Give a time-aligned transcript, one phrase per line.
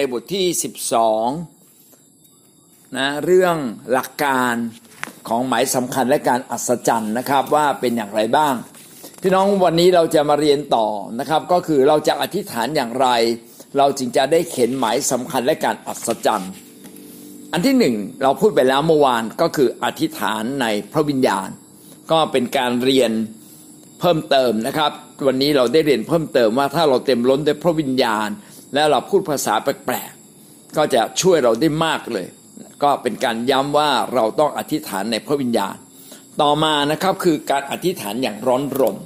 [0.00, 0.46] ในบทที่
[1.70, 3.56] 12นะเรื่อง
[3.92, 4.54] หลักการ
[5.28, 8.54] ของหมายสำคัญและการอัศจรรย์นะครับว่าเป็นอย่างไรบ้าง
[9.22, 10.86] พี่น้องวันนี้เราจะมาเรียนต่อ
[11.18, 13.08] นะครับก็คือเราจะอธิษฐานอย่างไร
[13.78, 16.52] เราจึงจะได้เข็นหมายสำคัญและการอัศจรรย์
[17.52, 21.48] อันที่หนึ่งเราพูดไปแล้วเมื่อวานก็คืออธิษฐานในพระวิญญาณ
[22.10, 23.12] ก็เป็นการเรียน
[24.00, 24.92] เพิ่มเติมนะครับ
[25.26, 28.28] วันนี้เราได้เรียนเพิ่มเติมว่าถ้าเราเต็มล้นด้วยพระวิญญาณ
[28.74, 32.26] และเราพูดภาษาแปลกๆก็จะช่วยเราได้มากเลย
[32.82, 35.76] ก็เป็นการย้ำว่าเราต้องอธิษฐานในพระวิญญาณ
[36.40, 38.96] ต่อมานะครับคือการอธิษฐานอย่างร้อนรน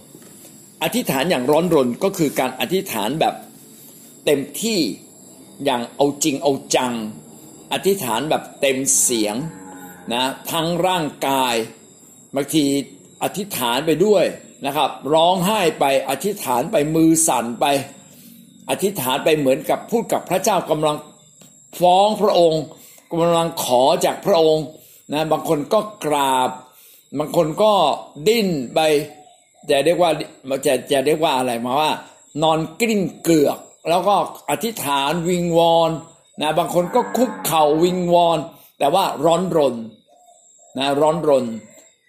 [0.82, 3.34] อธิษฐานอย่างร้อนรนก็คือการอธิษฐานแบบ
[4.24, 4.80] เต็มที่
[5.64, 6.92] อย่างเอาจริงเอาจัง
[7.72, 9.36] อธิษฐานแบบเต็มเสียง
[10.12, 11.54] นะทั้งร่างกาย
[12.34, 12.64] บางที
[13.22, 14.24] อธิษฐานไปด้วย
[14.66, 17.66] นะครับ ร้องไห้ไปอธิษฐานไปมือสั่นไป
[18.70, 20.96] อธิษฐานไปเหมือนกับพูดกับพระเจ้ากำลัง
[21.80, 22.62] ฟ้องพระองค์
[23.10, 24.66] กำลังขอจากพระองค์
[25.12, 26.50] นะบางคนก็กราบ
[27.18, 27.72] บางคนก็
[28.28, 28.78] ดิ้นไป
[29.70, 30.10] จะเรียกว่า
[30.66, 31.90] จะจะเรียกว่าอะไรมาว่า
[32.42, 34.14] นอนกลิ้งเกลือก แล้วก็
[34.50, 35.90] อธิษฐานวิงวอน
[36.40, 38.38] นะบางคนก็คุกเข่าวิงวอน
[38.78, 39.74] แต่ว่าร้อนรน
[40.78, 41.44] นะร้อนรน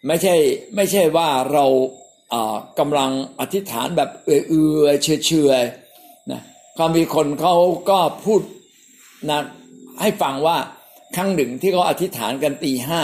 [0.08, 0.36] ไม่ใช่
[0.76, 1.66] ไม่ใช่ว่าเรา
[2.80, 5.08] กำลังอธิษฐานแบบเอื่อยเฉ
[5.60, 5.64] ย
[6.76, 7.56] ๆนะก็มีคนเขา
[7.90, 8.42] ก็พูด
[9.30, 9.40] นะ
[10.02, 10.58] ให้ฟังว่า
[11.16, 13.02] ครั้งหนึ่งที่เขาอธิษฐานกันตีห้า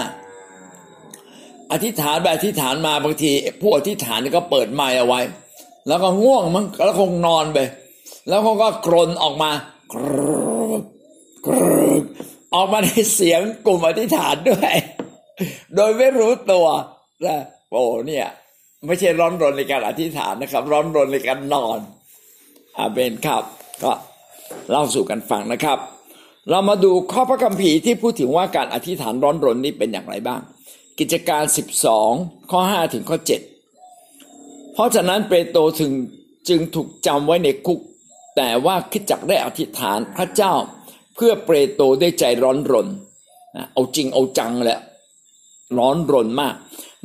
[1.72, 5.22] อธิษฐานแบบอธิษฐานมาบางทีผู้อธิษฐานก็เปิดไมค์เอาไว้
[5.88, 7.60] แล้วก็ง่วงมั้งแล้วคงนอนไป
[8.30, 9.52] แล้วเขาก็กรนออกมา
[9.94, 10.18] กร
[11.48, 11.56] กร
[12.56, 14.74] ออกมาในเสียงกลุ่มอธิษฐานด้วย
[15.76, 16.66] โดยไม่รู้ตัว
[17.26, 17.38] นะ
[17.72, 18.28] โอ้เนี่ย
[18.88, 21.80] ไม่ใช่ร้อนรนในการอธิษฐานนะครับ ร้อนรนในการนอน
[22.78, 23.44] อาเบนครับ
[23.84, 23.92] ก็
[24.70, 25.78] เล่าสู่กันฟังนะครับ
[26.50, 30.42] เรามาดูข้อพระคัมภีร์ที่พูดถึงว่าการอธิษฐานร้อนรนนี้เป็นอย่างไรบ้าง
[31.00, 31.44] กิจการ
[31.98, 33.18] 12 ข้อ 5 ถึงข้อ
[33.96, 35.92] 7 เพราะฉะนั้นเปโตรถึง
[36.50, 37.80] จึงถูกจำไว้ในคุก
[38.38, 40.54] แต่ว่าคิดจักได้อธิษฐานพระเจ้า
[41.16, 42.88] เพื่อเปโตรได้ใจร้อนรน
[43.74, 44.80] เอาจริงเอาจังแหละ
[45.78, 46.56] ร้อนรนมาก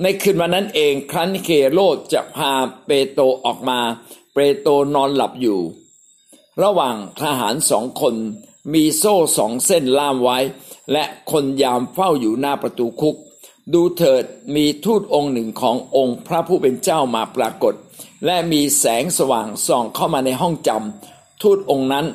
[0.03, 2.53] ในคืนวันนั้นเองครั้นเคโรดจะพา
[2.87, 3.81] เปโตรออกมา
[4.35, 5.61] เปโตรนอนหลับอยู่
[6.63, 8.15] ระหว่างทหารสองคน
[8.75, 10.39] มีโซ่สองเส้นล่ามไว้
[10.93, 13.17] และคนยามเฝ้าอยู่หน้าประตูคุก
[13.75, 14.25] ดูเถิด
[14.55, 17.75] มีทูตองค์หนึ่งขององค์พระผู้เป็นเจ้ามาปรากฏ
[18.27, 22.07] และมีแสงสว่างส่องเข้ามาในห้องจำทูตองค์นั้น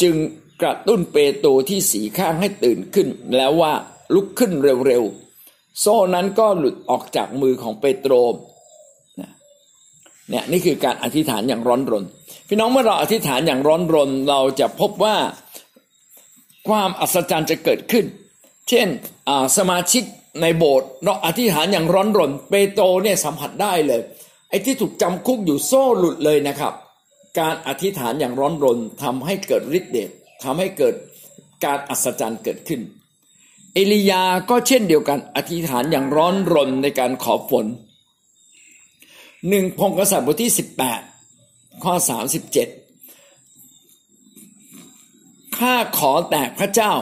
[0.00, 0.16] จึง
[0.62, 3.72] กระตุ้นเปโตรที่สีข้างให้ตื่นขึ้น แล้วว่า
[4.14, 4.52] ลุกขึ้น
[4.86, 8.12] เร็วๆ โซ่นั้นก็หลุดออกจากมือของเปโตร
[10.28, 12.04] เนี่ยนี่คือการอธิษฐานอย่างร้อนรน
[12.48, 15.16] พี่น้องเมื่อเราอธิษฐานอย่างร้อนรนเราจะพบว่า
[16.68, 18.04] ความอัศจรรย์จะเกิดขึ้น
[18.68, 18.88] เช่น
[19.56, 20.04] สมาชิก
[20.42, 24.00] ในโบสถ์เราอธิษฐานอย่างร้อนรนเปโตรเนี่ยสัมผัสได้เลย
[24.48, 26.72] ไอ้ที่ถูกจำคุกอยู่โซ่หลุดเลยนะครับ
[27.38, 30.10] การอธิษฐานอย่างร้อนรนทำให้เกิดฤทธิ์เดช
[30.44, 30.94] ทำให้เกิด
[31.64, 32.80] การอัศจรรย์เกิดขึ้น
[33.74, 37.66] เอลียาก็เช่นเดียวกันอธิษฐานอย่างร้อนรนในการขอฝน
[39.48, 41.00] หนึ่งพงกษัตริย์บทที่สิบแปด
[41.84, 42.68] ข้อสามสิบเจ็ด
[45.58, 46.92] ข้าขอแต่พระเจ้า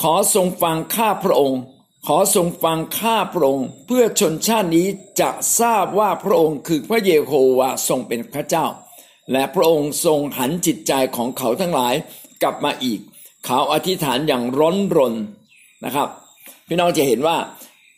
[0.00, 1.60] ขอทรงฟังข้าพระองค์
[2.06, 4.86] ขอทรงฟังข้าพระองค์ เพื่อชนชาตินี้
[5.20, 5.30] จะ
[5.60, 8.66] ทราบว่าพระองค์คือพระเยโฮวาทรงเป็นพระเจ้า
[9.32, 11.94] และพระองค์ทรงหันจิตใจของเขาทั้งหลาย
[12.42, 13.00] กลับมาอีก
[13.46, 15.14] เขาอธิษฐานอย่างร้อนรน
[15.84, 16.08] นะครับ
[16.66, 17.36] พี่น้องจะเห็นว่า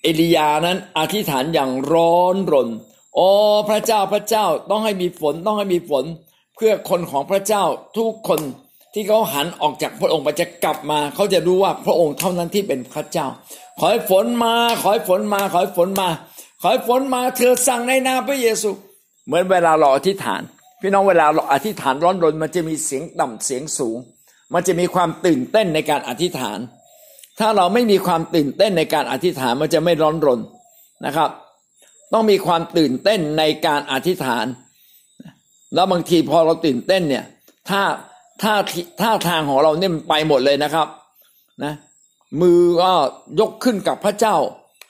[0.02, 2.68] เอลียานั้นอธิษฐานอย่างร้อนรน
[3.14, 3.28] โอ้
[3.70, 6.04] พระเจ้าพระเจ้าต้องให้มีฝนต้องให้มีฝน
[6.56, 7.62] เพื่อคนของพระเจ้า
[7.96, 8.40] ทุกคน
[8.94, 13.26] ที่เขาหันออกจากพระองค์ไปจะกลับมาเขาจะรู้ว่าพระองค์เท่านั้นที่เป็นพระเจ้า
[13.78, 16.08] ขอให้ฝนมา ขอให้ฝนมา ขอให้ฝนมา
[16.60, 18.70] ขอให้ฝนมาเธอสั่งในนามพระเยซู
[19.26, 20.42] เหมือนเวลาเราอธิษฐาน
[20.80, 23.96] พี่น้องเวลาเราอธิษฐานร้อนรนมันจะมีเสียงต่ำเสียงสูง
[24.54, 26.58] มันจะมีความตื่นเต้นในการอธิษฐาน
[27.38, 30.40] ถ้าเราไม่มีความตื่นเต้นในการอธิษฐานมันจะไม่ร้อนรน
[31.06, 31.30] นะครับ
[32.14, 34.46] ต้องมีความตื่นเต้นในการอธิษฐาน
[35.74, 37.24] แล้วบางทีพอเราตื่นเต้นเนี่ย
[37.68, 37.82] ถ้า
[38.42, 38.54] ถ้า
[39.00, 40.88] ถ้าทางของเราเนี่ยมันไปหมดเลยนะครับ
[41.64, 41.74] นะ
[42.40, 42.92] มือก็
[43.40, 44.36] ยกขึ้นกับพระเจ้า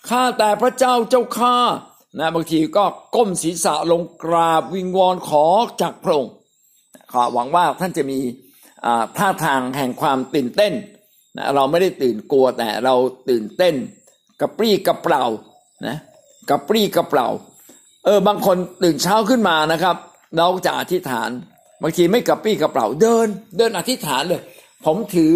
[0.08, 1.56] ข้าแต่พระเจ้าเจ้าข้า
[2.20, 2.84] นะบางทีก็
[3.14, 5.46] ก้มศีรษะลงกราบวิงวอนขอ
[5.80, 6.32] จากพระองค์
[7.12, 8.18] ขอหวังว่าท่านจะมี
[9.18, 10.72] ท่าทางแห่งความตื่นเต้น
[11.36, 12.94] นะเราไม่ได้ตื่นกลัวแต่เรา
[13.28, 13.74] ตื่นเต้น
[14.40, 15.24] กระปรี้กระเปร่า
[15.86, 15.96] นะ
[16.50, 17.28] กระปรี้กระเปร่า
[18.04, 19.96] เออบางคนตื่นเช้าขึ้นมานะครับ
[20.36, 21.30] เราจะอธิษฐาน
[21.82, 23.26] บางทีไม่กระปี้กระเป๋าเดิน
[23.56, 24.42] เดินอธิษฐานเลย
[24.84, 25.34] ผมถือ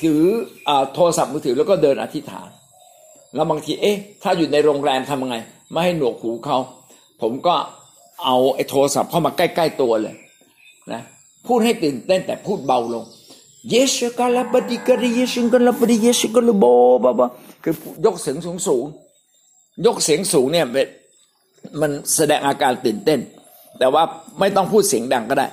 [0.00, 0.22] ถือ
[0.68, 2.48] อโทรศัพท์มือถือแล้วก็เดินอธิษฐาน
[3.34, 5.36] แล้วบางทีเอ๊ะ ถ้าอยู่ในโรงแรมทำยังไง
[5.70, 6.58] ไม่ให้หนวกหูเขา
[7.22, 7.54] ผมก็
[8.24, 10.14] เอาไอ้โทรศัพท์เข้ามาใกล้ ๆตัวเลย
[10.92, 11.02] นะ
[11.46, 13.04] พูดให้ตื่นเต้นแต่พูดเบาลง
[13.70, 16.64] เยสกาลาบดิกาเยสกาลาบดิเยสกาลาโบ
[17.04, 17.30] บะบะ
[17.64, 17.74] คือ
[18.04, 18.84] ยกเสียงสูงสูง
[19.86, 20.66] ยกเสียงสูงเนี่ย
[21.80, 23.20] มันแสดงอาการตื่นเต้น
[23.78, 24.02] แต่ว่า
[24.40, 25.48] ไม่ต้องพูดเสียงดังก็ได้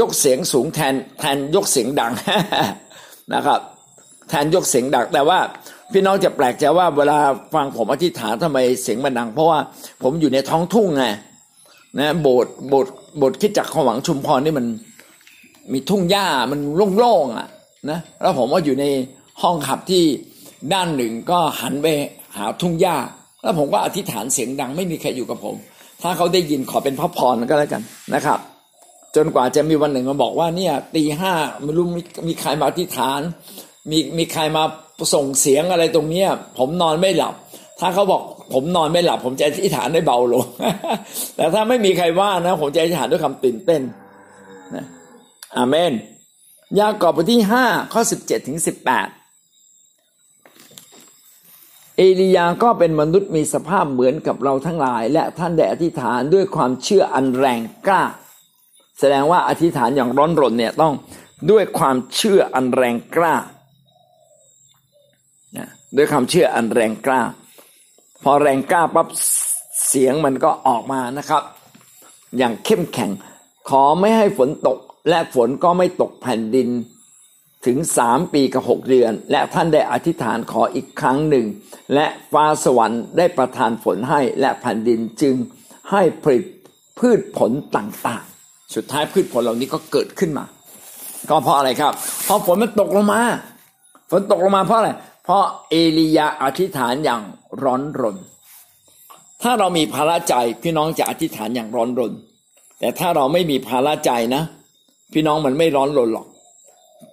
[0.00, 2.12] ยกเสียงสูงแทนแทนยกเสียงดัง
[3.34, 3.60] นะครับ
[4.28, 5.38] แทนยกเสียงดัง แต่ว่า
[5.92, 7.18] พี่น้องจะแปลกใจว่าเวลา
[7.54, 9.58] ฟังผมอธิษฐานทำไมเสียงมันดัง เพราะว่า
[10.02, 11.04] ผมอยู่ในท้องทุ่งไง
[11.98, 14.66] นะโบสถ์โบสถ์โบสถ์คิดจักขวังชุมพรนี่มัน
[15.72, 16.60] มีทุ่งหญ้ามัน
[16.98, 17.48] โล่งๆอะ
[17.90, 18.84] นะแล้วผมว่าอยู่ใน
[19.42, 20.04] ห้องขับที่
[20.72, 21.86] ด้านหนึ่งก็หันไป
[22.36, 22.96] หาทุ่งหญ้า
[23.42, 25.56] แล้วผมก็อธิษฐานเสียงดังไม่มีใครอยู่กับผม
[26.02, 27.82] ถ้าเขาได้ยินขอเป็นพระพรก็แล้วกัน
[28.14, 28.38] นะครับ
[29.16, 33.20] จนกว่าจะมีวันหนึ่งมาบอกว่าเนี่ยตีห้าไม่รู้มีมีใครมาอธิษฐาน
[33.90, 34.62] มีมีใครมา
[35.14, 36.28] ส่งเสียงอะไรตรงเนี้ย
[36.58, 37.34] ผมนอนไม่หลับ
[37.80, 38.22] ถ้าเขาบอก
[38.54, 40.44] ผมนอนไม่หลับ ผมจะอธิษฐานได้เบาลง
[41.36, 43.82] แต่ถ้าไม่มีใครว่านะ ผมจะอธิษฐานด้วยคำตื่นเต้น
[44.74, 44.84] นะ
[45.56, 45.92] อาเมน
[46.80, 49.08] ยากอบบทที่ห้าข้อสิบเจ็ดถึงสิบแปด
[51.96, 58.02] เอลียาก็เป็นมนุษย์มีสภาพเหมือนกับเราทั้งหลาย และท่านได้อธิษฐานด้วยความเชื่ออันแรงกล้า
[58.98, 60.94] แสดงว่าอธิษฐานอย่างร้อนรนเนี่ยต้อง
[61.50, 63.34] ด้วยความเชื่ออันแรงกล้า
[65.56, 67.20] นะด้วยความเชื่ออันแรงกล้า
[68.22, 69.08] พอแรงกล้าปั๊บ
[69.88, 71.42] เสียงมันก็ออกมานะครับ
[72.38, 73.10] อย่างเข้มแข็ง
[73.68, 74.78] ขอไม่ให้ฝนตก
[75.08, 76.68] และฝนก็ไม่ตกแผ่นดิน
[77.66, 81.46] ถึงสามปีกับหกเดือน และท่านได้อธิษฐานขออีกครั้งหนึ่ง
[81.94, 85.34] และฟ้าสวรรค์ได้ประทานฝนให้และแผ่นดินจึง
[85.90, 86.44] ให้ผลิต
[86.98, 90.44] พืชผลต่างๆ สุดท้ายพืชผลเหล่านี้ก็เกิดขึ้นมา
[91.30, 91.92] ก็เพราะอะไรครับ
[92.24, 93.20] เพราะฝนมันตกลงมา
[94.10, 94.90] ฝนตกลงมาเพราะอะไร
[95.24, 97.22] เพราะเอลียาอธิษฐานอย่าง
[97.62, 98.16] ร้อนรน
[99.42, 102.12] ถ้าเรามีภาระใจพี่น้องจะอธิษฐานอย่างร้อนรน
[102.78, 104.42] แต่ถ้าเราไม่มีภาระใจนะ
[105.12, 106.26] พี่น้องมันไม่ร้อนรนหรอก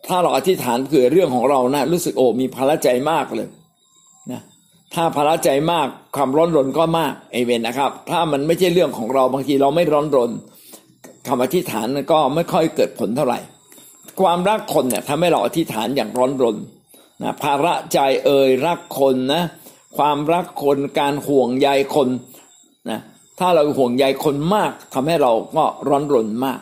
[0.08, 3.48] ถ้าเราอธิษฐานเผื่อเรื่องของเรานะรู้สึกโอ้มีภาระใจมากเลย
[4.32, 4.42] นะ
[4.94, 10.32] ถ้าภาระใจมากความร้อนรนก็มากเอเวนนะครับ ถ้ามันไม่ใช่เรื่องของเราบางทีเราไม่ร้อนรน
[11.28, 13.40] คำอธิษฐานก็ไม่ค่อยเกิดผลเท่าไหร่
[14.22, 16.58] ความรักคนเนี่ยทำให้เราอธิษฐานอย่างร้อนรน
[17.24, 19.44] นะภาระใจเอ่ยรักคนนะ
[19.98, 22.10] ความรักคนการห่วงใยคน
[22.90, 23.00] นะ
[23.40, 26.60] ถ้าเราห่วงใยคนมากทำให้เราก็ร้อนรนมาก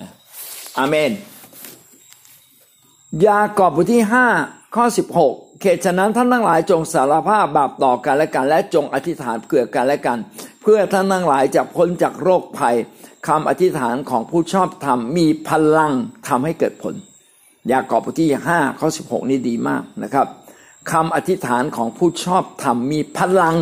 [0.00, 0.10] นะ
[0.78, 1.10] อาเมน
[3.22, 4.26] ยากอบบทที่ห้า
[4.74, 10.18] ข้อสิบหกเขตฉะนั้นท่านทั้งหลายจงสารภาพบาปต่อกันและกันและจงอธิษฐานเกื่อกันและกัน
[10.62, 12.76] เพื่อท่านทั้งหลายจะพ้นจากโรคภัย
[13.28, 15.92] คำอธิษฐานของผู้ชอบธรรมมีพลัง
[16.28, 16.94] ทำให้เกิดผล
[17.70, 20.26] ยากอบบทที่ห้าข้อสิบหกนี่ดีมากนะครับ
[20.92, 23.56] คำอธิษฐานของผู้ชอบธรรมมีพลัง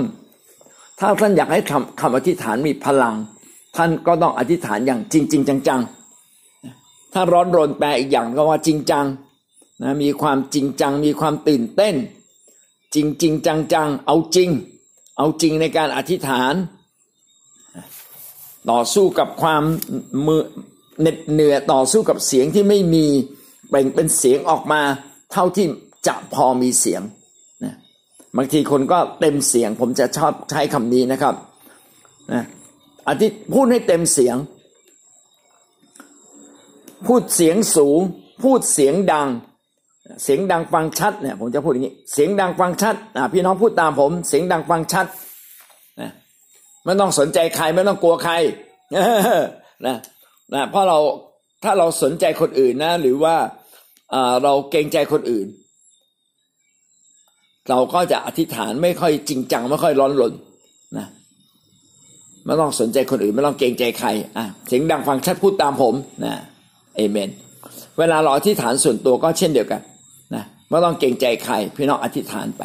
[0.98, 3.14] ถ้าท่านอยากให้คำคำอธิษฐานมีพลัง
[3.76, 9.06] ท่านก็ต้องอธิษฐานอย่างจริงจริงจังๆ ถ้าร้อนรนแปลอีกอย่างก็ว่าจริงจัง
[9.82, 11.94] นะมีความจริงจัง มีความตื่นเต้น
[12.94, 14.50] จริงจริงจังจังเอาจริง
[15.18, 16.54] เอาจริงในการอธิษฐาน
[18.70, 19.62] ต่อสู้กับความ
[20.26, 20.42] มือ
[21.00, 23.06] เหน็ดเหนื่อยต่อสู้กับเสียงที่ไม่มี
[23.68, 24.82] เป่งเป็นเสียงออกมา
[25.32, 25.66] เท่าที่
[26.06, 27.02] จะพอมีเสียง
[27.64, 27.74] นะ
[28.36, 31.34] บางทีคนก็เต็มเสียง ผมจะชอบใช้คำนี้นะครับ
[32.32, 32.44] นะ
[33.08, 34.36] อธิพูดให้เต็มเสียง
[37.06, 38.00] พูดเสียงสูง
[38.42, 39.28] พูดเสียงดัง
[40.22, 45.06] เสียงดังฟังชัดเนี่ยผมจะพูดอย่างนี้เสียงดังฟังชัดอ่าพี่น้องพูดตามผม เสียงดังฟังชัด
[46.00, 46.10] นะ
[46.84, 48.34] ไม่ต้องสนใจใครไม่ต้องกลัวใคร
[49.86, 49.96] นะ
[50.54, 50.98] นะเพราะเรา
[51.64, 53.36] ถ้าเราสนใจคนอื่นนะ หรือว่า
[54.44, 55.46] เราเกรงใจคนอื่น
[57.70, 60.32] เราก็จะอธิษฐานไม่ค่อยจริงจังไม่ค่อยร้อนรน
[60.98, 61.06] นะ
[62.44, 66.34] ไม่ต้องสนใจคนอื่น ไม่ต้องเกรงใจใครอะเสียงดังฟังชัดพูดตามผมนะ
[66.96, 67.30] เอเมน
[67.98, 69.80] เวลาเราอธิษฐานส่วนตัวก็เช่นเดียวกัน
[70.72, 72.62] ไม่ต้องเกรงใจใคร พี่น้องอธิษฐานไป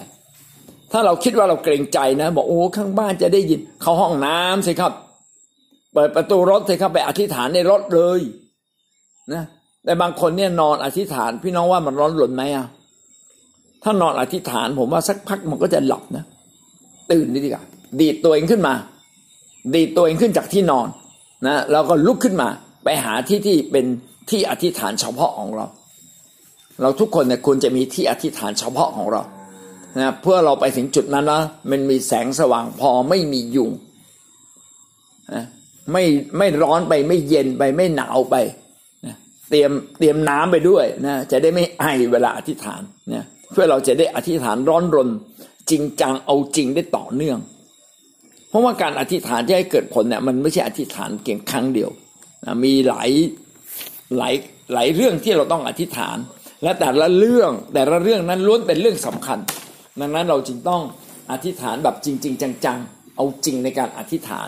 [0.91, 4.91] ถ้าเราคิดว่าเราเกรงใจนะ บอกโอ้ข้างบ้านจะได้ยิน เข้าห้องน้ำสิครับ
[5.93, 8.19] เปิดประตูรถสิครับไปอธิษฐานในรถเลย
[9.33, 9.43] นะ
[9.85, 12.65] แต่บางคนเนี่ยนอนอธิษฐาน พี่น้องว่ามันร้อนหล่นไหมอะ
[13.83, 16.25] ถ้านอนอธิษฐานผมว่าสักพักมันก็จะหลับนะ
[17.11, 17.63] ตื่นดีกว่า
[17.99, 18.73] ดีดตัวเองขึ้นมา
[19.73, 20.87] ดีดตัวเองขึ้นจากที่นอน
[21.47, 22.49] นะแล้วก็ลุกขึ้นมา
[22.83, 23.85] ไปหาที่ที่เป็น
[24.29, 25.65] ที่อธิษฐานเฉพาะของเรา
[26.81, 29.21] เราทุกคนเนี่ยควรจะมีที่อธิษฐานเฉพาะของเรา
[29.99, 31.41] นะเพื่อเราไปถึงจุดนั้นนะ
[31.71, 33.71] มันมีแสงสว่างพอไม่มียุง
[35.33, 35.43] นะ
[35.91, 36.03] ไม่
[36.37, 38.35] ไม่ร้อนไปไม่เย็นไปไม่หนาวไป
[39.05, 39.15] นะ
[39.49, 42.81] เตรียมเตรียมน้ำไปด้วยนะจะได้ไม่ไอเวลาอธิษฐาน
[43.13, 45.09] นะเพื่อเราจะได้อธิษฐานร้อนรน
[45.69, 47.39] จริงจังเอาจริงได้ต่อเนื่อง
[48.49, 51.89] เพราะว่าการอธิษฐานที่ให้เกิดผลเนี่ยมันไม่ใช่อธิษฐานเพียงครั้งเดียว
[52.45, 53.09] นะมีหลาย
[54.17, 54.33] หลาย
[54.73, 56.17] หลายเรื่องที่เราต้องอธิษฐาน
[56.63, 59.39] และแต่ละเรื่องแต่ละเรื่องนั้นล้วนเป็นเรื่องสำคัญ
[59.99, 60.81] ดังนั้นเราจึงต้อง
[61.31, 64.47] อธิษฐานแบบจริง ๆ จังๆ เอาจริงในการอธิษฐาน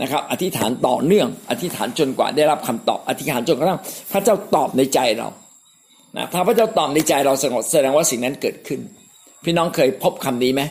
[0.00, 3.80] นะครับ อธิษฐานต่อเนื่อง อธิษฐานจนกว่าได้รับคำตอบ อธิษฐานจนกระทั่ง
[4.12, 5.28] พระเจ้าตอบในใจเรา
[6.16, 8.80] นะถ้าพระเจ้าตอบในใจเราสงบแสดงว่าสิ่งนั้นเกิดขึ้น
[9.44, 10.62] พี่น้องเคยพบคำนี้ไหม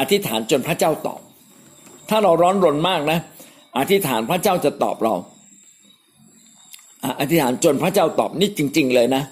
[0.00, 1.20] อธิษฐานจนพระเจ้าตอบ
[2.10, 3.18] ถ้าเราร้อนรนมากนะ
[3.78, 5.14] อธิษฐานพระเจ้าจะตอบเรา
[7.20, 9.22] อธิษฐานจนพระเจ้าตอบนี่จริง ๆ เลยนะ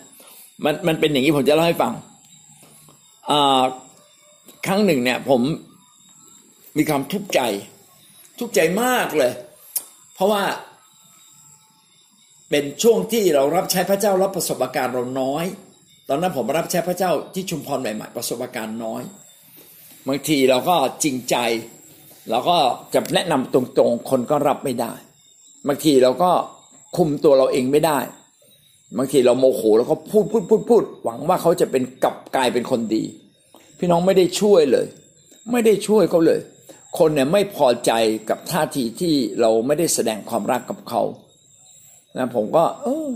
[0.64, 1.92] มันมันเป็นอย่างนี้ผมจะเล่าให้ฟัง
[4.66, 5.40] ครั้งหนึ่งเนี่ย ผม
[6.76, 7.40] มีความทุกข์ใจ
[8.38, 9.32] ทุกข์ใจมากเลย
[10.14, 10.42] เพราะว่า
[12.50, 15.44] เป็นช่วงที่เรารับใช้พระเจ้ารับประสบการณ์เราน้อย
[16.08, 19.02] ตอนนั้นผมรับใช้พระเจ้าที่ชุมพรใหม่ๆประสบการณ์น้อย
[20.08, 21.36] บางทีเราก็จริงใจ
[22.30, 22.58] เราก็
[22.94, 24.92] จะแนะนำตรงๆ คนก็รับไม่ได้
[25.68, 26.30] บางทีเราก็
[26.96, 27.98] คุมตัวเราเองไม่ได้
[28.99, 33.05] บางทีเราโมโหแล้วก็พูดพูดพูดพูดหวังว่าเขาจะเป็นกลับกลายเป็นคนดี
[33.78, 34.87] พี่น้องไม่ได้ช่วยเลย
[35.52, 36.40] ไม่ได้ช่วยเขาเลย
[36.99, 37.93] คนเนี่ยไม่พอใจ
[38.31, 41.02] กับท่าทีที่เราไม่ได้แสดงความรักกับเขา
[42.16, 43.09] นะผมก็ เออ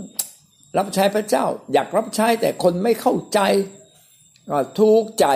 [0.77, 3.39] รับใช้พระเจ้า อยากรับใช้แต่คนไม่เข้าใจ
[4.49, 5.27] ก็ทุกข์ใจ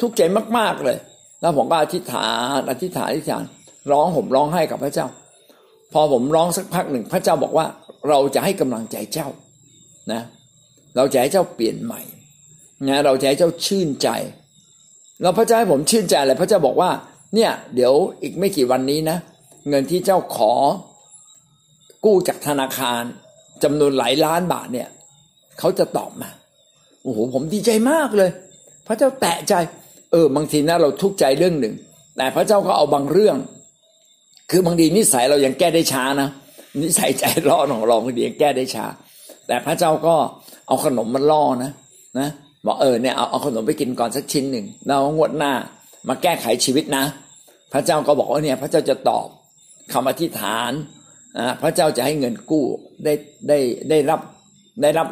[0.00, 0.22] ทุกข์ใจ
[0.58, 0.98] มากๆเลย
[1.40, 3.44] แล้วผมก็อธิษฐานอธิษฐานอธิษฐาน
[3.92, 5.06] ร้องผมร้องให้กับพระเจ้า
[5.92, 7.66] พอผมร้องสักพักหนึ่งพระเจ้าบอกว่า
[8.08, 9.28] เราจะให้กำลังใจเจ้า
[10.12, 10.20] นะ
[10.96, 12.02] เราจะให้เจ้าเปลี่ยนใหม่
[12.88, 14.08] นะเราจะให้เจ้าชื่นใจ
[15.22, 16.90] เราพระเจ้าให้ผมชื่นใจอะไรพระเจ้าบอกว่า
[17.34, 17.92] เนี่ย เดี๋ยว
[18.22, 19.18] อีกไม่กี่วันนี้นะ
[19.68, 20.52] เงินที่เจ้าขอ
[22.04, 23.02] กู้จากธนาคาร
[23.62, 24.88] จำนวนหลายล้านบาทเนี่ย
[25.58, 26.30] เขาจะตอบมา
[27.02, 28.30] โอ้โหผมดีใจมากเลย
[28.86, 29.54] พระเจ้าแตะใจ
[30.10, 31.74] เออบางทีนะเราทุกข์ใจเรื่องหนึ่ง
[32.16, 33.36] แต่พระเจ้าก็เอาบางเรื่อง
[34.50, 36.28] คือบางทีนิสัยเรายังแก้ได้ช้านะ
[36.82, 38.86] นิสัยใจร้อนของเราบางทียังแก้ได้ช้า
[39.46, 40.14] แต่พระเจ้าก็
[40.66, 41.72] เอาขนมมาล่อนะ
[42.18, 42.28] นะ
[42.66, 45.52] บอกเออเนี่ยเอาเอาขนมไปกินก่อนสักชิ้นหนึ่งเรางวดหน้า
[46.08, 47.04] มาแก้ไขชีวิตนะ
[47.72, 49.26] พระเจ้าก็บอกว่าเนี่ย พระเจ้าจะตอบ
[49.92, 50.72] คำอธิษฐาน
[51.38, 52.64] นะพระเจ้าจะให้เงินกู้
[53.04, 53.12] ได้
[53.48, 53.58] ได้
[53.90, 54.20] ได้รับ
[54.82, 55.08] ได้รับ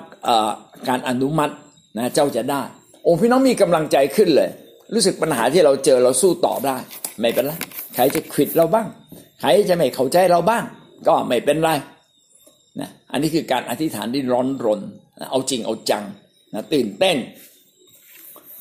[0.89, 1.55] การอนุมัติ
[1.99, 2.63] นะเจ้าจะได้
[3.03, 4.51] โอ้พี่น้องมีกำลังใจขึ้นเลย
[4.95, 6.77] รู้สึกปัญหาที่เราเจอเราสู้ต่อได้
[7.21, 7.53] ไม่เป็นไร
[7.95, 8.87] ใครจะขิดเราบ้าง
[9.41, 10.65] ใครจะไม่เข้าใจเราบ้าง
[11.07, 11.71] ก็ไม่เป็นไร
[12.81, 14.81] นะอันนี้คือการอธิษฐานที่ร้อนรน
[15.31, 16.05] เอาจริงเอาจัง
[16.55, 17.17] นะตื่นเต้น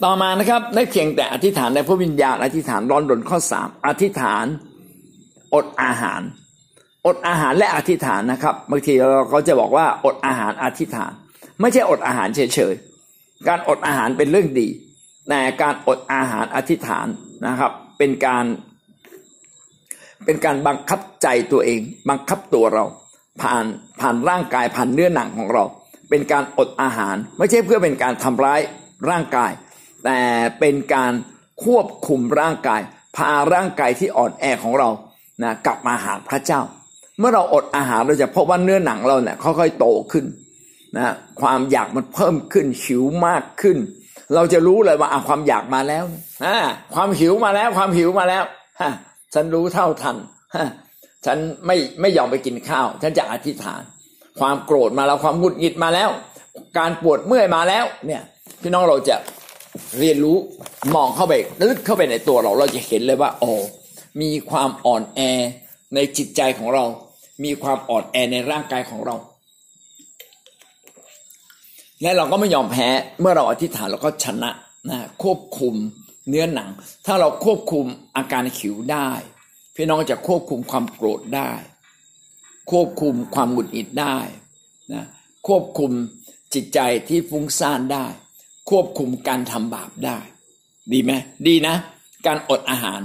[0.04, 4.46] ต่อมานะครับได้เพียงแต่อธิษฐานในพระวิญญาณอธิษฐานร้อนรนข้อสามอธิษฐาน
[5.54, 6.22] อดอาหาร
[7.08, 11.12] อดอาหารและอธิษฐานนะครับบางทีเราก็จะบอกว่าอดอาหารอธิษฐาน
[11.62, 14.68] ไม่ใช่อดอาหารเฉยๆการอดอาหารเป็นเรื่องดี
[15.30, 17.08] แต่การอดอาหารอธิษฐาน
[17.48, 18.46] นะครับ เป็นการ
[20.26, 22.86] เป็นการบังคับใจตัวเอง บังคับตัวเรา
[23.42, 23.66] ผ่าน
[24.00, 25.64] ผ่านร่างกายผ่านเนื้อหนังของเรา
[26.10, 28.60] เป็นการอดอาหาร ไม่ใช่เพื่อเป็นการทำร้าย
[29.10, 29.52] ร่างกาย
[30.06, 30.20] แต่
[30.60, 31.14] เป็นการ
[31.64, 32.82] ควบคุมร่างกาย
[33.16, 34.90] พาร่างกายที่อ่อนแอของเรา
[35.44, 36.62] นะกลับมาหาพระเจ้า
[37.20, 40.26] เมื่อเราอดอาหารเราจะพบว่าเนื้อหนังเราเนี่ยค่อยๆโตขึ้น
[40.98, 43.78] นะความอยากมันเพิ่มขึ้นหิวมากขึ้น
[44.36, 46.04] เราจะรู้เลยว่าความอยากมาแล้ว
[46.46, 46.56] นะ
[46.96, 48.44] ความหิวมาแล้ว ความหิวมาแล้ว
[49.34, 50.16] ฉันรู้เท่าทัน
[51.26, 53.82] ฉันไม่ไม่ยอมไปกินข้าว ฉันจะอธิษฐาน
[54.40, 56.10] ความโกรธมาแล้วความหงุดหงิดมาแล้ว
[56.78, 58.22] การปวดเมื่อยมาแล้ว เนี่ย
[58.62, 59.16] พี่น้องเราจะ
[60.00, 60.38] เรียนรู้
[60.96, 61.34] มองเข้าไป
[61.70, 63.52] ลึกเข้าไปในตัวเราเราจะเห็นเลยว่าโอ้
[64.22, 65.20] มีความอ่อนแอ
[65.96, 66.86] ในจิตใจของเรา
[67.44, 69.16] มีความอ่อนแอในร่างกายของเรา
[72.02, 72.88] และเราก็ไม่ยอมแพ้
[73.22, 74.52] เมื่อเราอธิษฐานเราก็ชนะ
[74.90, 75.76] นะควบคุม
[76.30, 76.70] เนื้อหนัง
[77.06, 77.86] ถ้าเราควบคุม
[78.16, 79.10] อาการขิวได้
[79.82, 81.52] พี่น้องจะควบคุมความโกรธได้
[82.72, 84.18] ควบคุมความหงุดหงิดได้
[84.94, 85.06] นะ
[85.48, 85.92] ควบคุม
[86.54, 88.06] จิตใจที่ฟุ้งซ่านได้
[88.70, 90.18] ควบคุมการทำบาปได้
[90.92, 91.12] ดีไหม
[91.48, 91.76] ดีนะ
[92.28, 93.02] การอดอาหาร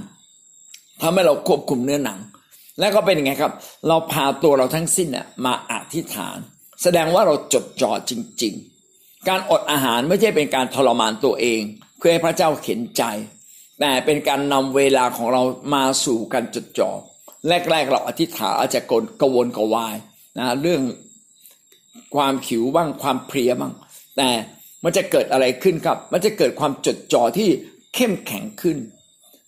[1.00, 2.18] ทำให้เราควบคุมเนื้อหนัง
[2.78, 3.52] แล้วก็เป็นยังไงครับ
[3.88, 6.36] เราพาตัวเราทั้งสิ้นน่มาอธิษฐาน
[6.82, 8.12] แสดงว่าเราจดจ่อจ
[8.42, 8.54] ริง
[8.90, 11.60] ๆ การอดอาหารไม่ใช่เป็นการทรมานตัวเอง
[11.96, 13.04] เพื่อให้พระเจ้าเข็นใจ
[13.80, 15.42] แต่เป็นการนำเวลาของเรา
[15.74, 16.90] มาสู่การจดจ่อ
[17.70, 18.80] แรกๆเราอธิษฐานอาจจะ
[19.20, 19.96] กระวนกวาย
[20.38, 20.82] นะเรื่อง
[22.14, 23.72] ความขิวบ้างความเพลียบ้าง
[24.16, 24.28] แต่
[24.84, 27.48] มันจะเกิดอะไรขึ้นครับ มันจะเกิดความจดจ่อที่
[27.94, 28.78] เข้มแข็งขึ้น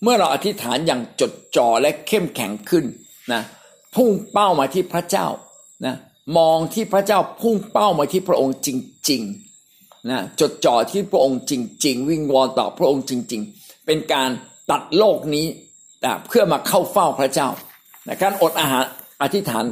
[0.03, 2.85] เมื่อเราอธิษฐานอย่างจดจ่อและเข้มแข็งขึ้น
[3.33, 3.43] นะ
[3.95, 5.27] พุ่งเป้ามาที่พระเจ้า
[5.87, 5.97] นะ
[6.39, 8.69] มองที่พระเจ้าพุ่งเป้ามาที่พระองค์จ
[9.11, 11.53] ริงๆนะจดจ่อที่พระองค์จ
[11.87, 14.31] ริง ๆ วิงวอนต่อพระองค์จริง ๆ เป็นการ
[14.71, 15.47] ตัดโลกนี้
[16.29, 17.49] เพื่อมาเข้าเฝ้าพระเจ้า
[18.07, 18.85] นะการอดอาหาร
[19.23, 19.65] อธิษฐาน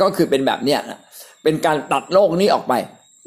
[0.00, 1.00] ก็คือเป็นแบบเนี้ยนะ
[1.42, 2.74] เป็นการตัดโลกนี้ออกไป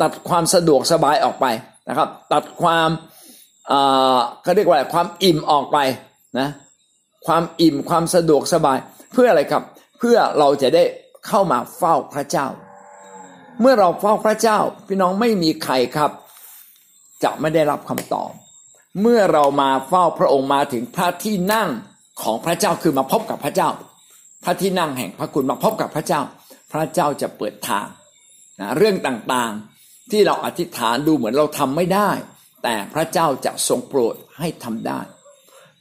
[0.02, 1.46] ตัดความสะดวกสบายออกไป
[1.90, 2.90] นะครับ ตัดความ
[4.44, 5.78] เขาเรียกว่าความอิ่มออกไป
[6.40, 6.48] นะ
[7.28, 8.78] ความอิ่มความสะดวกสบาย
[9.14, 9.64] เพื่ออะไรครับ
[10.00, 10.84] เพื่อเราจะได้
[11.28, 12.48] เข้ามาเฝ้าพระเจ้า
[13.62, 16.12] เมื่อเราเฝ้าพระเจ้า พี่น้องไม่มีใครครับ
[17.24, 18.30] จะไม่ได้รับคำตอบ
[19.02, 21.70] เมื่อเรามาเฝ้าพระองค์มาถึงพระที่นั่ง
[22.22, 23.70] ของพระเจ้าคือมาพบกับพระเจ้า
[24.44, 26.22] พระที่นั่งแห่งพระคุณมาพบกับพระเจ้า
[26.72, 27.88] พระเจ้าจะเปิดทาง
[28.60, 32.10] นะเรื่องต่างๆที่เราอธิษฐานดูเหมือนเราทำไม่ได้
[32.64, 35.00] แต่พระเจ้าจะทรงโปรดให้ทำได้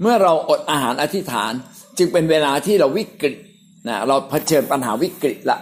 [0.01, 1.53] เมื่อเราอดอาหารอธิษฐาน
[1.99, 3.39] จึงเป็นเวลาที่เราวิกฤต
[3.89, 5.59] นะเราเผชิญปัญหาวิกฤตละ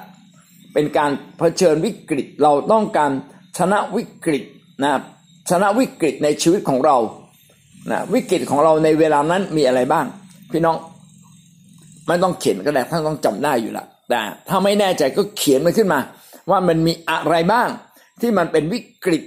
[0.74, 3.10] เป็นการเผชิญวิกฤตเราต้องการ
[3.58, 4.44] ชนะวิกฤต
[4.82, 4.92] นะ
[5.50, 6.96] ชนะวิกฤตในชีวิตของเรา
[7.90, 10.06] นะวิกฤตของเราในเวลานั้นมีอะไรบ้าง
[10.52, 10.76] พี่น้อง
[12.06, 16.00] ไม่ต้องเขียนก็ได้ท่านต้องจำได้อยู่ละแต่ถ้าไม่แน่ใจก็เขียนมันขึ้นมา
[16.50, 17.68] ว่ามันมีอะไรบ้าง
[18.20, 19.22] ที่มันเป็นวิกฤต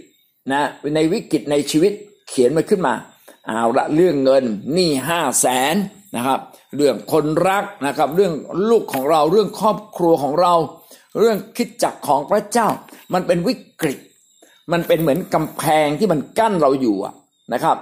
[0.52, 0.62] นะ
[0.96, 1.94] ในวิกฤตในชีวิต
[2.30, 2.94] เขียนมันขึ้นมา
[3.46, 4.44] เอาละเรื่องเงิน
[4.74, 5.76] หนี้ห้าแสน
[6.16, 6.40] นะครับ
[6.76, 8.34] เรื่องคนรักนะครับ เรื่อง
[8.70, 10.54] ลูกของเราเรื่องครอบครัวของเรา
[11.20, 12.68] เรื่องคิดจักของพระเจ้า
[13.14, 14.00] มันเป็นวิกฤต
[14.72, 16.96] มันเป็นเหมือนกำแพงที่มันกั้นเราอยู่
[17.54, 17.78] นะครับ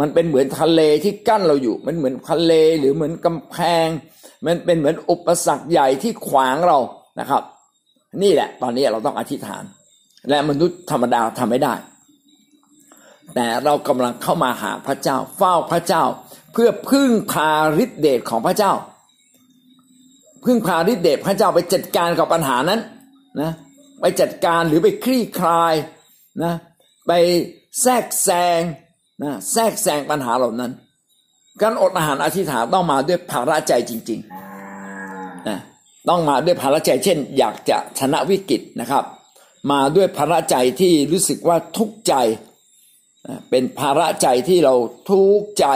[0.00, 3.88] มันเป็นเหมือนทะเลที่กั้นเราอยู่ มันเหมือนทะเลหรือเหมือนกำแพง
[4.46, 6.78] มันเป็นเหมือนอุปสรรคใหญ่ที่ขวางเรา
[7.20, 7.42] นะครับ
[8.22, 9.64] นี่แหละ ตอนนี้เราต้องอธิษฐาน
[10.28, 11.74] และมนุษย์ธรรมดาทำไม่ได้
[13.34, 16.04] แต่เรากำลังเข้ามาหาพระเจ้า เฝ้าพระเจ้า
[16.52, 17.50] เพื่อพึ่งพา
[17.84, 18.72] ฤทธิเดชของพระเจ้า
[20.44, 22.80] พึ่งพาฤทธิเดชพระเจ้าไปจัดการกับปัญหานั้น
[23.40, 23.52] นะ
[24.00, 25.74] ไปจัดการหรือไปคลี่คลาย
[26.42, 26.54] นะ
[27.06, 27.12] ไป
[27.82, 28.60] แทรกแซง
[29.22, 30.72] นะแทรกแซงปัญหาเหล่านั้น
[31.60, 35.58] การอดอาหารอธิษฐานต้องมาด้วยภาระใจจริงๆนะ
[36.08, 39.04] ต้องมาด้วยภาระใจเช่น อยากจะชนะวิกฤตนะครับ
[39.72, 42.14] มาด้วยภาระใจที่รู้สึกว่าทุกข์ใจ
[43.50, 44.74] เป็นภาระใจที่เรา
[45.10, 45.66] ทุกข์ใจ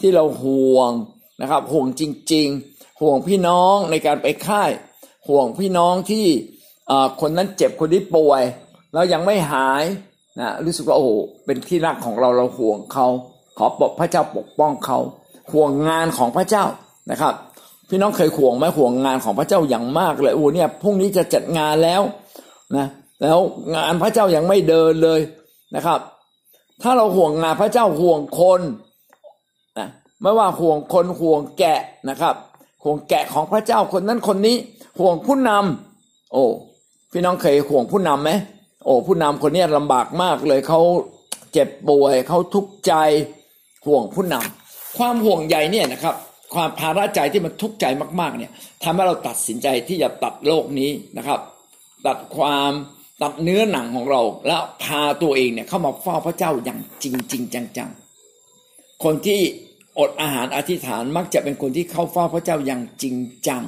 [0.00, 0.90] ที่เราห่วง
[1.40, 4.70] นะครับ ห่วงจริง ๆ ห่วงพี่น้องในการไปค่าย
[5.28, 6.26] ห่วงพี่น้องที่
[7.20, 8.42] คนนั้นเจ็บคนนี้ป่วย
[8.94, 9.84] เรายังไม่หาย
[10.40, 11.06] นะรู้สึกว่าโอ้
[11.44, 13.06] เป็นที่รักของเราเราห่วงเขา
[13.58, 14.98] ขอปกพระเจ้าปกป้องเขา
[15.52, 16.64] ห่วงงานของพระเจ้า
[17.10, 17.34] นะครับ
[17.88, 22.02] พี่น้องเคยห่วงไหมห่วงงานของพระเจ้าอย่างมากเลยโอ้เนี่ยพรุ่งนี้จะจัดงานแล้ว
[22.76, 22.86] นะ
[23.22, 23.38] แล้ว
[23.74, 25.20] งานพระเจ้ายังไม่เดินเลย
[25.76, 26.00] นะครับ
[26.82, 28.60] ถ้าเราห่วงงานพระเจ้าห่วงคน
[29.78, 29.88] นะ
[30.22, 32.34] ไม่ว่าห่วงคนห่วงแกะนะครับ
[32.84, 34.56] ห่วงแกะของพระเจ้าคนนั้นคนนี้
[34.98, 36.44] ห่วงผู้นำโอ้
[37.12, 38.30] พี่น้องเคยห่วงผู้นำไหม
[38.84, 40.80] โอ้ผู้นำคนนี้ลำบากมากเลยเขา
[41.52, 42.92] เจ็บป่วยเขาทุกข์ใจ
[43.86, 46.14] ห่วงผู้นำความห่วงใยเนี่ยนะครับ
[46.54, 47.86] ความภาระใจที่มันทุกข์ใจ
[48.20, 48.50] มากๆเนี่ย
[48.82, 51.40] ทำให้เราตัดสินใจที่จะตัดโลกนี้นะครับ
[52.06, 52.72] ตัดความ
[53.22, 59.40] ตัดเนื้อหนังของเรา แล้วพาตัวเองเนี่ยเข้ามาเฝ้าพระเจ้าอย่างจริงจริงจังๆ คนที่
[59.98, 63.16] อดอาหารอธิษฐานมักจะเป็นคนที่เข้าเฝ้าพระเจ้าอย่างจริง
[63.48, 63.62] จัง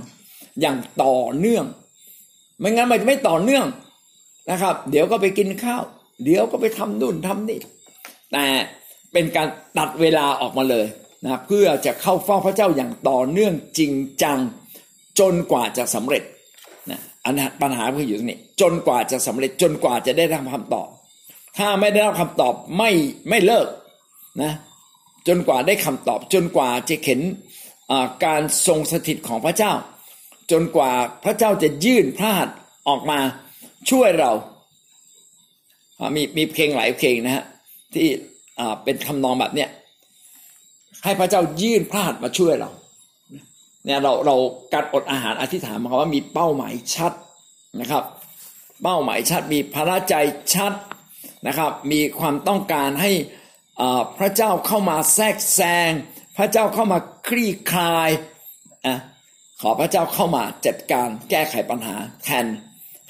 [0.61, 1.65] อย่างต่อเนื่อง
[2.59, 3.67] ไม่งั้นมันจะไม่ต่อเนื่อง
[4.51, 5.83] นะครับ เดี๋ยวก็ไปกินข้าว
[6.25, 7.61] เดี๋ยวก็ไปทำนู่นทำนี่
[8.33, 8.45] แต่
[9.13, 10.87] เป็นการตัดเวลาออกมาเลย
[11.25, 14.39] นะเพื่อจะเข้าเฝ้าพระเจ้าอย่างต่อเนื่องจริงจัง
[15.21, 16.23] จนกว่าจะสำเร็จ
[16.91, 20.89] นะอันปัญหาคืออยู่ตรงนี้ จนกว่าจะสำเร็จจนกว่าจะได้รับคำตอบ
[21.59, 22.91] ถ้าไม่ได้รับคำตอบไม่
[23.29, 23.69] ไม่เลิก
[24.43, 24.53] นะ
[25.29, 27.21] จนกว่าได้คำตอบ จนกว่าจะเห็น
[28.25, 29.73] การทรงสถิตของพระเจ้า
[30.53, 30.93] จนกว่า
[31.25, 33.19] พระเจ้าจะยื่นพระหัตถ์ออกมา
[33.91, 34.33] ช่วยเรา
[36.17, 37.45] มีมีเพลงหลายเพลงนะฮะ
[37.95, 38.09] ที่
[38.85, 39.71] เป็นคำนองแบบเนี้ย
[41.05, 42.71] ให้พระเจ้ายื่นพระหัตถ์มาช่วยเรา
[43.85, 44.37] เนี่ยเราเรา
[44.73, 47.13] การอดอาหารอธิษฐานมาว่ามีเป้าหมายชัด
[47.81, 48.05] นะครับ
[48.83, 50.15] เป้าหมายชัดมีพระใจ
[50.55, 50.73] ชัด
[51.47, 53.13] นะครับ มีความต้องการให้
[54.19, 55.91] พระเจ้าเข้ามาแทรกแซง
[56.37, 58.11] พระเจ้าเข้ามาคลี่คลาย
[58.87, 58.89] อ
[59.61, 61.95] ขอพระเจ้าเข้ามาจัดการแก้ไขปัญหา
[62.25, 62.47] แทน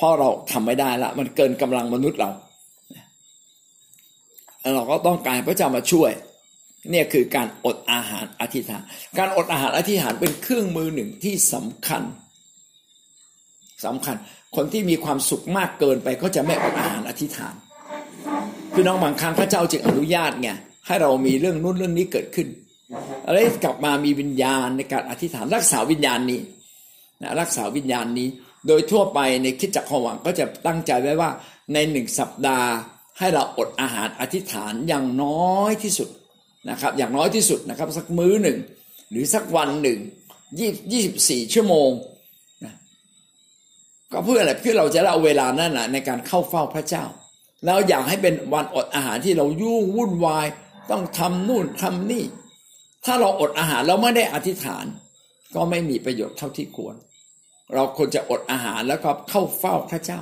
[0.05, 2.31] ราะเราทำไม่ได้ละ มันเกินกำลังมนุษย์เรา
[4.75, 6.13] เราก็ต้องการพระเจ้ามาช่วย
[6.91, 8.83] เนี่ยคือการอดอาหารอธิษฐาน
[9.19, 12.03] การอดอาหารอธิษฐานเป็นเครื่องมือหนึ่งที่สำคัญ
[13.85, 14.17] สำคัญ
[14.57, 17.55] คนที่มีความสุขมากเกินไปก็จะไม่อดอาหารอธิษฐาน
[18.75, 20.49] พี่น้องบางครั้งพระเจ้าจึงอนุญาตไง
[20.87, 22.49] ให้เรามีเรื่องนู้นเรื่องนี้เกิดขึ้น
[23.27, 26.41] อะไรกลับมามีวิญญาณในการอธิษฐานรักษาวิญญาณนี้
[27.23, 28.29] นะรักษาวิญญาณนี้
[28.67, 31.31] โดยทั่วไปในคิดจักรหวังก็จะตั้งใจไว้ว่า
[31.73, 32.71] ในหนึ่งสัปดาห์
[33.19, 36.09] ให้เราอดอาหารอธิษฐานอย่างน้อยที่สุด
[36.71, 38.59] นะครับ อย่างน้อยที่สุดนะครับ สักมื้อหนึ่ง
[39.11, 39.99] หรือสักวันหนึ่ง
[40.93, 41.91] ยี่สิบสี่ชั่วโมง
[42.65, 42.75] นะ
[44.13, 47.05] ก็เพื่ออะไรเพื่อเราจะเอาเวลานั่นนะในการเข้าเฝ้าพระเจ้า
[47.65, 50.47] แล้วอยากให้เป็นวันอดอาหารที่เรายุ่งวุ่นวาย
[50.91, 52.25] ต้องทำนู่นทำนี่
[53.05, 54.85] ถ้าเราอดอาหารเราไม่ได้อธิษฐาน
[55.55, 56.97] ก็ไม่มีประโยชน์เท่าที่ควร
[57.75, 60.21] เราควรจะอดอาหารแล้วก็เข้าเฝ้าพระเจ้า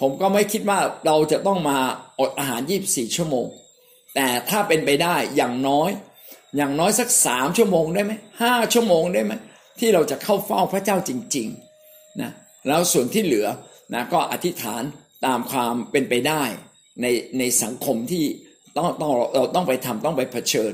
[0.00, 1.78] ผมก็ไม่คิดว่าเราจะต้องมา
[2.20, 3.46] อดอาหาร 24 ชั่วโมง
[4.14, 5.90] แต่ถ้าเป็นไปได้อย่างน้อย
[6.56, 9.32] อย่างน้อยสักสามชั่วโมงได้ไหมห้าชั่วโมงได้ไหม
[9.78, 12.30] ที่เราจะเข้าเฝ้าพระเจ้าจริงๆนะ
[12.68, 13.46] แล้วส่วนที่เหลือ
[13.94, 14.82] นะก็อธิษฐาน
[15.26, 16.42] ตามความเป็นไปได้
[17.00, 17.06] ใน
[17.38, 18.24] ในสังคมที่
[18.76, 20.72] ต้องต้องเราต้องไปทำต้องไปเผชิญ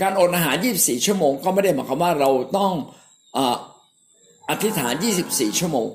[0.00, 2.72] การอดอาหาร 24 ชั่วโมงก็ไม่ได้หมายความว่าเราต้อง
[4.50, 4.94] อธิษฐาน
[5.26, 5.88] 24 ชั่วโมง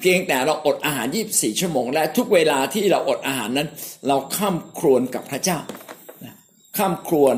[0.00, 3.68] เพียงแต่เราอดอาหาร 24 ชั่วโมง และทุกเวลาที่เราอดอาหารนั้น
[4.08, 5.58] เราข้ามครวนกับพระเจ้า
[6.76, 7.36] ข้ามครวน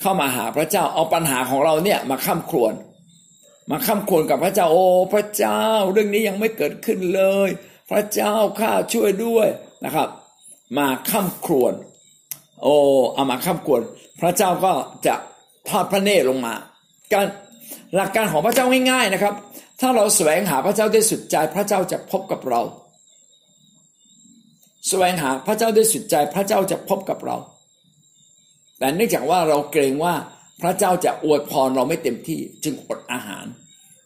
[0.00, 2.72] เข้ามาหาพระเจ้าเอาปัญหาของเราเนี่ยมาข้ามครวน
[3.70, 5.60] มาข้ามครวนกับพระเจ้าโอ้พระเจ้า
[5.92, 7.48] เรื่องนี้ยังไม่เกิดขึ้นเลย
[7.90, 9.48] พระเจ้าข้าช่วยด้วย
[9.84, 10.08] นะครับ
[10.78, 11.72] มาข้ามครวน
[12.62, 12.74] โอ้
[13.14, 13.82] เอามาข้ามครวน
[14.20, 14.72] พระเจ้าก็
[15.06, 15.14] จะ
[15.68, 16.54] ทอดพระเนตรลงมา
[17.12, 17.26] การ
[17.94, 19.34] หลักการของพระเจ้าง่ายๆนะครับ
[19.80, 22.62] ถ้าเราแสวงหาพระเจ้าด้วยสุดใจพระเจ้าจะพบกับเรา
[24.88, 27.36] แสวงหาพระเจ้าด้วยสุดใจพระเจ้าจะพบกับเรา
[28.78, 30.14] แต่เนื่องจากว่าเราเกรงว่า
[30.62, 33.46] พระเจ้าจะอวยพรเราไม่เต็มที่จึงอดอาหาร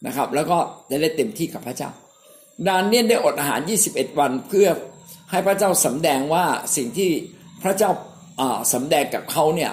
[0.05, 0.57] นะครับ แล้วก็
[0.89, 1.89] จะได้เต็มที่กับพระเจ้า
[2.67, 4.67] ดานเนียนได้อดอาหาร 21 วันเพื่อ
[5.31, 7.11] ให้พระเจ้าสำแดงว่าสิ่งที่
[7.63, 7.91] พระเจ้า
[8.73, 9.71] สำแดงกับเขาเนี่ย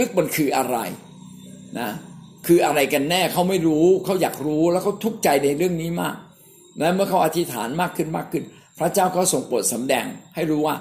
[0.00, 0.76] ลึกๆมันคืออะไร
[1.78, 1.90] นะ
[2.46, 6.16] คืออะไรกันแน่เขาไม่รู้เขาอยากรู้แล้วเขาทุกข์ใจในเรื่องนี้มาก
[6.78, 8.44] และเมื่อเขาอธิษฐานมากขึ้นมากขึ้น
[8.78, 10.76] พระเจ้าก็ทรงโปรดสำแดงให้รู้ว่า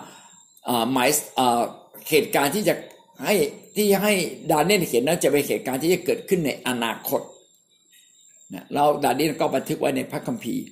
[0.92, 1.10] หมาย
[2.10, 2.74] เหตุการณ์ที่จะ
[3.26, 3.36] ให้
[3.76, 4.14] ที่ให้
[4.52, 7.22] ดานเนียลเขียนนั้นจะเป็นเหตุการณ์ที่จะเกิดขึ้นในอนาคต
[8.54, 10.64] นะเราดานเนียลก็บันทึกไว้ในพระคัมภีร์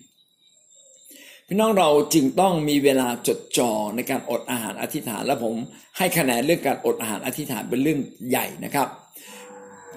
[1.48, 5.56] พี่น้องเราจึงต้องมีเวลาจดจ่อในการอดอาหารอธิษฐาน และผม
[5.98, 8.88] ให้คะแนนเรื่องการอดอาหารอธิษฐานเป็นเรื่องใหญ่นะครับ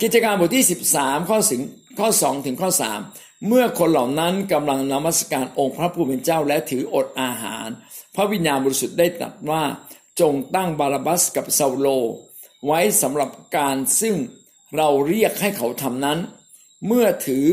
[0.03, 1.63] กิจการบทที่ 13 ข้อสิง
[1.99, 2.71] ข้อ 2 ถึงข้อ
[3.09, 7.69] 3 เมื่อคนเหล่านั้นกำลังนมัสการองค์พระผู้เป็นเจ้าและถืออดอาหาร
[8.15, 9.63] พระวิญญาณบริสุทธิ์ได้ตรัสว่า
[10.21, 11.89] จงตั้งบาราบัสกับเซาโล
[12.67, 14.17] ไว้สำหรับการซึ่ง
[14.77, 16.19] เราเรียกให้เขาทำนั้น
[16.87, 17.47] เมื่อถือ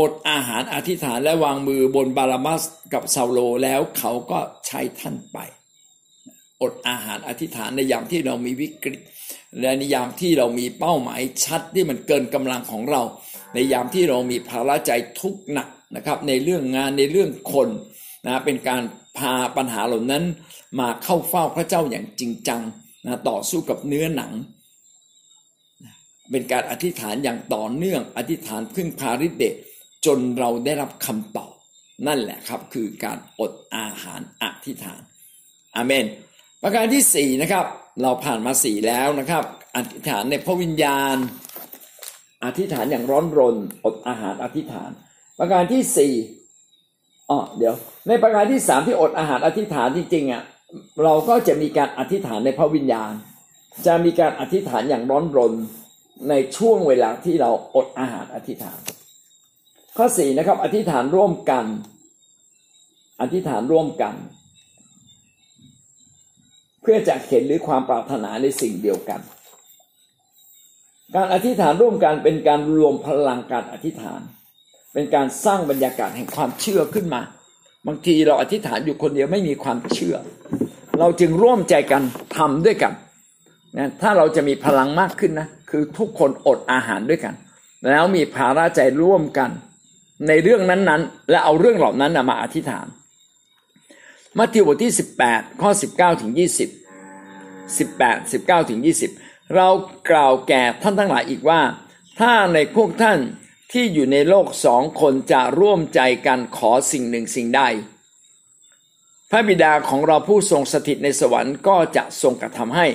[0.00, 5.38] อดอาหารอธิษฐานและวางมือบนบาราบัสกับเซาโลแล้วเขาก็ใช้ท่านไป
[6.62, 9.00] อดอาหารอธิษฐานในยามที่เรามีวิกฤต
[9.60, 13.02] และในยามที่เรามีเป้าหมายชัดที่มันเกินกำลังของเรา
[13.54, 17.68] ในยามที่เรามีภาระใจทุกหนักนะครับ ในเรื่องงานในเรื่องคน
[18.26, 18.82] นะเป็นการ
[19.18, 20.24] พาปัญหาเหล่านั้น
[20.80, 22.62] มาเข้าเฝ้าพระเจ้าอย่างจริงจัง
[23.06, 24.32] นะต่อสู้กับเนื้อหนัง
[26.30, 29.54] เป็นการอธิษฐานอย่างต่อเนื่อง อธิษฐานพึ่งพาฤทธิ์เดช
[30.06, 31.52] จนเราได้รับคำตอบ
[32.06, 35.00] นั่นแหละครับคือการอดอาหารอธิษฐาน
[35.76, 36.06] อาเมน
[36.62, 37.66] ประการที่สี่นะครับ
[38.00, 39.44] เราผ่านมาสี่แล้วนะครับ
[39.76, 41.16] อธิษฐานในพระวิญญาณ
[42.44, 44.90] อธิษฐานอย่างร้อนรนอดอาหารอธิษฐาน
[45.38, 46.14] ประการที่สี่
[47.30, 47.74] อ๋อเดี๋ยว
[48.08, 50.42] ในประการที่สามที่อดอาหารอธิษฐานจริงๆอะ
[51.04, 53.12] เราก็จะมีการอธิษฐานในพระวิญญาณ
[53.86, 55.52] จะมีการอธิษฐานอย่างร้อนรน
[56.28, 58.80] ในช่วงเวลาที่เราอดอาหารอธิษฐาน
[59.96, 61.64] ข้อสี่นะครับ อธิษฐานร่วมกัน
[63.20, 64.14] อธิษฐานร่วมกัน
[66.82, 69.20] เพื่อจะเห็นหรือความปรารถนาในสิ่งเดียวกัน
[71.14, 74.20] การอธิษฐานร่วมกันเป็นการรวมพลังการอธิษฐาน
[74.94, 77.20] เป็นการสร้างบรรยากาศแห่งความเชื่อขึ้นมา
[77.86, 80.16] บางทีเราอธิษฐานอยู่คนเดียวไม่มีความเชื่อ
[80.98, 82.02] เราจึงร่วมใจกัน
[82.36, 82.92] ทำด้วยกัน
[83.78, 87.34] นะถ้าเราจะมีพลังมากขึ้นนะคือทุกคนอดอาหารด้วยกัน
[87.90, 89.50] แล้วมีภาระใจร่วมกัน
[90.28, 92.86] ในเรื่องนั้นๆ และเอาเรื่องเหล่านั้นมาอธิษฐาน
[94.38, 94.92] มัทธิวบทที่
[95.24, 96.38] 18 ข้อ 19ถึง20
[97.68, 98.80] 18 19ถึง
[99.16, 99.68] 20 เรา
[100.10, 101.60] กล่าวแก่ท่านทั้งหลายอีกว่า
[102.20, 103.18] ถ้าในพวกท่าน
[103.72, 107.62] ที่อยู่ในโลกสองคนจะร่วมใจกันขอสิ่งหนึ่งสิ่งใด
[109.30, 112.86] พระบิดาของเราผู้ทรงสถิตในสวรรค์ก็จะทรงกระทำให้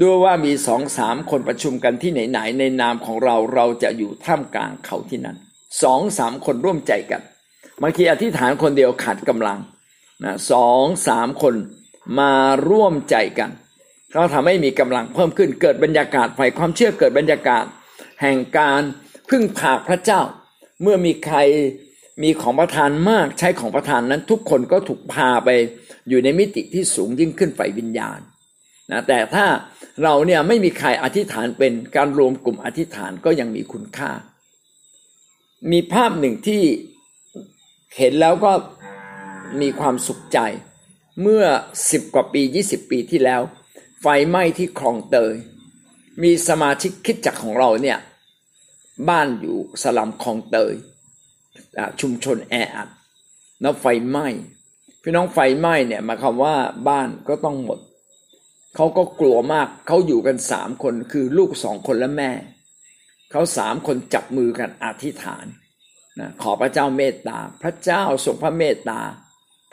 [0.00, 5.36] ด้วยว่ามีสองสามคนประชุมกันที่ไหนๆในนามของเราเราจะอยู่ท่ามกลางเขาที่นั้น
[5.82, 7.22] สองสามคนร่วมใจกัน
[7.82, 9.58] บางทีอธิษฐานคนเดียวขาดกำลัง
[10.24, 11.54] นะสองสามคน
[12.18, 12.32] มา
[12.68, 13.50] ร่วมใจกัน
[14.12, 17.64] เขาทำให้มีกำลังเพิ่มขึ้นเกิดบรรยากาศฝ่ายความเชื่อเกิดบรรยากาศ
[18.22, 18.82] แห่งการ
[19.30, 20.20] พึ่งพาพระเจ้า
[20.82, 21.38] เมื่อมีใคร
[22.22, 25.48] มีของประทานมากใช้ของประทานนั้นทุกคนก็ถูกพาไป
[26.08, 28.20] อยู่ในมิติที่สูงยิ่งขึ้นไฟวิญญาณ
[28.90, 29.46] นะแต่ถ้า
[30.02, 34.10] เราเนี่ยไม่มีใครอธิษฐานเป็นการรวมกลุ่มอธิษฐานก็ยังมีคุณค่า
[35.72, 36.62] มีภาพหนึ่งที่
[37.96, 38.52] เห็นแล้วก็
[39.60, 40.38] มีความสุขใจ
[41.22, 41.44] เมื่อ
[41.90, 43.42] สิบกว่าปียี่สิบปีที่แล้ว
[44.00, 45.34] ไฟไหม้ที่คลองเตย
[46.22, 47.98] มีสมาชิกคิดจักของเราเนี่ย
[49.08, 50.74] บ้านอยู่สลัมคลองเตย
[52.00, 52.88] ชุมชนแออัด
[53.60, 54.28] แล้วไฟไหม้
[55.02, 56.56] พี่น้องไฟไหม้เนี่ยหมายความว่า
[56.88, 57.78] บ้านก็ต้องหมด
[58.76, 62.30] เขาก็กลัวมากเขาอยู่กันสามคนคือลูกสองคนและแม่
[63.30, 65.46] เขาสามคนจับมือกันอธิษฐาน
[66.20, 69.00] นะขอพระเจ้าเมตตา พระเจ้าทรงพระเมตตา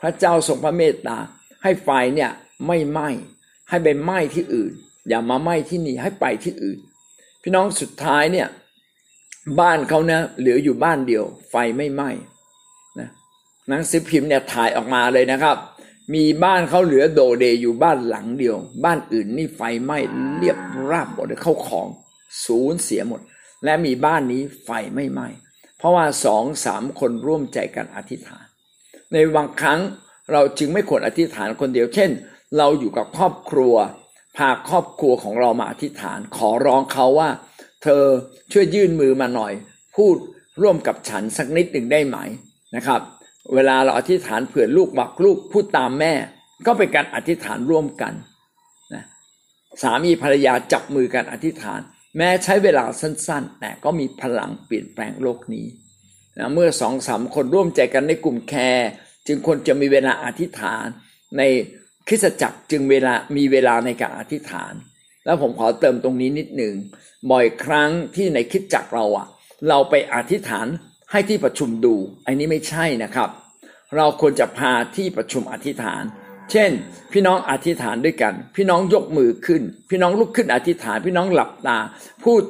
[0.00, 1.18] พระเจ้าทรงพระเมตตา
[1.62, 2.30] ให้ไฟเนี่ย
[2.66, 3.08] ไม่ไหม้
[3.68, 4.72] ให้ไปไหม้ที่อื่น
[5.08, 6.78] อย่ามาไหม้ที่นี่ให้ไปที่อื่น
[7.42, 8.48] พี่น้องสุดท้ายเนี่ย
[9.60, 12.10] บ้านเขาเนี่ยเหลืออยู่บ้านเดียว ไฟไม่ไหม้
[12.98, 13.08] นะ
[13.68, 15.56] หนังสือพิมพ์เนี่ยถ่ายออกมาเลยนะครับ
[16.14, 19.98] มีบ้านเขาเหลือโดเดอยู่บ้านหลังเดียว บ้านอื่นนี่ไฟไหม้
[20.38, 20.58] เรียบ
[20.90, 21.88] ราบหมดเลยเข้าของ
[22.44, 23.20] ศูนย์เสียหมด
[23.64, 25.28] และมีบ้านนี้ไฟไม่ไหม้
[25.78, 28.47] เพราะว่าสองสามคนร่วมใจกันอธิษฐาน
[29.12, 29.80] ในบางครั้ง
[30.32, 32.10] เราจึงไม่ควรอธิษฐานคนเดียว เช่น
[32.58, 33.74] เราอยู่กับครอบครัว
[34.36, 37.30] พาครอบครัวของเรามาอธิษฐาน ขอร้องเขาว่า
[37.82, 38.02] เธอ
[38.52, 39.52] ช่วยยื่นมือมาหน่อย
[39.96, 40.16] พูด
[40.62, 42.18] ร่วมกับฉันสักนิดหนึ่งได้ไหม
[42.76, 43.00] นะครับ
[43.54, 46.12] เวลาเราอธิษฐานเผื่อลูกบักลูกพูดตามแม่
[46.66, 48.12] ก็เป็นการอธิษฐานร่วมกัน
[48.94, 49.04] นะ
[49.82, 51.80] สามีภรรยาจับมือกันอธิษฐาน
[52.16, 55.66] แม้ใช้เวลาสั้น ๆ แต่ก็มีพลังเปลี่ยนแปลงโลกนี้
[56.38, 58.88] นะเมื่อสองสามคนร่วมใจกันในกลุ่มแคร์
[59.26, 60.84] จึงควรจะมีเวลาอธิษฐาน
[61.38, 61.42] ใน
[62.08, 64.72] คริสตจักรจึงเวลามีเวลาในการอธิษฐาน
[65.24, 66.74] แล้วผมขอเติมตรงนี้นิดหนึ่ง
[67.30, 69.26] บ่อยครั้งที่ในคิดจักเราอะ
[69.68, 70.66] เราไปอธิษฐาน
[71.10, 71.94] ให้ที่ประชุมดู
[72.26, 73.30] อันนี้ไม่ใช่นะครับ
[73.96, 76.02] เราควรจะพาที่ประชุมอธิษฐาน
[76.50, 76.70] เช่น
[77.12, 81.78] พี่น้องอธิษฐานด้วยกัน พี่น้องยกมือขึ้น พี่น้องลุกขึ้นอธิษฐาน พี่น้องหลับตา
[82.24, 82.42] พูด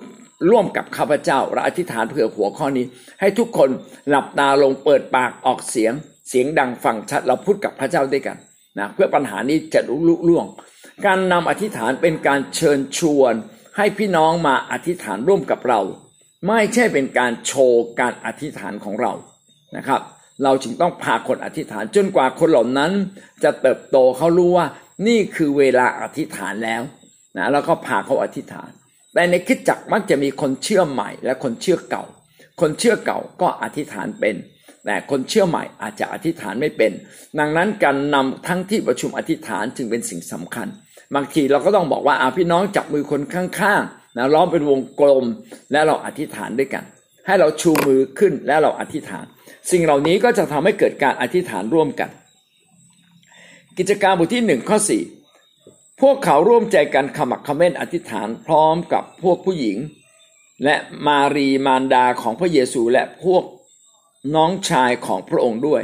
[0.50, 2.86] ร่วมกับข้าพเจ้าเราอธิษฐานเผื่อหัวข้อนี้
[3.20, 3.70] ให้ทุกคน
[4.08, 5.92] หลับตาลงเปิดปากออกเสียง
[6.28, 8.36] เสียงดังฟังชัดเราพูดกับพระเจ้าด้วยกัน
[8.78, 10.46] นะเพื่อปัญหานี้จะลุล่วง
[11.06, 13.34] การนำอธิษฐานเป็นการเชิญชวน
[13.76, 15.80] ให้พี่น้องมาอธิษฐานร่วมกับเรา
[16.48, 19.12] ไม่ใช่เป็นการโชว์การอธิษฐานของเรา
[19.76, 20.00] นะครับ
[20.44, 22.92] เราจึงต้องพาคนอธิษฐานจนกว่าคนเหล่านั้น
[23.44, 24.66] จะเติบโตเขารู้ว่า
[25.06, 26.82] นี่คือเวลาอธิษฐานแล้ว
[27.36, 28.70] นะแล้วก็พาเขาอธิษฐาน
[29.18, 32.04] แต่ในคิดจักมักจะมีคนเชื่อใหม่และคนเชื่อเก่า
[32.60, 34.36] คนเชื่อเก่าก็อธิษฐานเป็น
[34.84, 36.92] แต่คนเชื่อใหม่อาจจะอธิษฐานไม่เป็น
[37.38, 40.68] ดังนั้นการนำทั้งที่ประชุมอธิษฐานจึงเป็นสิ่งสำคัญ
[41.14, 45.24] บางทีเราก็ต้องบอกว่าอาพี่น้องจับมือคนข้างๆนะล้อมเป็นวงกลม
[45.72, 46.84] และเราอธิษฐานด้วยกัน
[47.26, 49.24] ให้เราชูมือขึ้นและเราอธิษฐาน
[49.70, 52.10] สิ่งเหล่านี้ก็จะทำให้เกิดการอธิษฐานร่วมกัน
[53.78, 55.02] กิจการบทที่หนึ่งข้อสี่
[56.00, 59.78] พวกเขาร่วมใจกันขมักขม้นอธิษฐานพร้อมกับพวกผู้หญิง
[60.64, 63.44] และมารีมารดาของพระเยซูและพวก
[64.34, 65.82] น้องชายของพระองค์ด้วย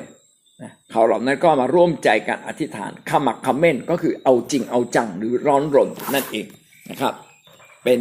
[0.91, 6.47] เขาเหล่านั้นก็มาร่วมใจกันอธิษฐานขมักขม้นก็คือเอาจริงเอาจังหรือร้อนรนนั่นเอง
[6.91, 7.15] นะครับ
[7.85, 8.01] เป็น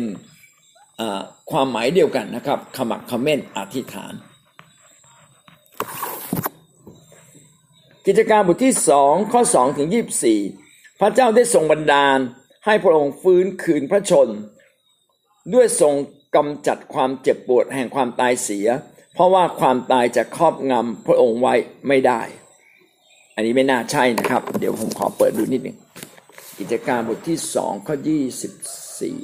[1.51, 4.13] ความหมายเดียวกันนะครับขมักขม้นอธิษฐาน
[8.05, 10.39] กิจการบทที่สองข้อสองถึงยี่บสี่
[10.99, 12.19] พระเจ้าได้ทรงบันดาล
[12.65, 14.29] ให้พระองค์ฟื้นคืนพระชน
[15.53, 15.93] ด้วยทรง
[16.35, 18.67] กำจัดความเจ็บปวดแห่งความตายเสีย
[19.13, 21.53] เพราะว่าความตายจะครอบงำพระองค์ไว้
[21.87, 22.21] ไม่ได้
[23.35, 25.77] อันนี้ไม่น่าใช่นะครับ เดี๋ยวผมขอเปิดดูนิดหนึ่ง
[26.59, 28.53] กิจการบทที่สองข้อยี่สิบ
[28.99, 29.17] สี่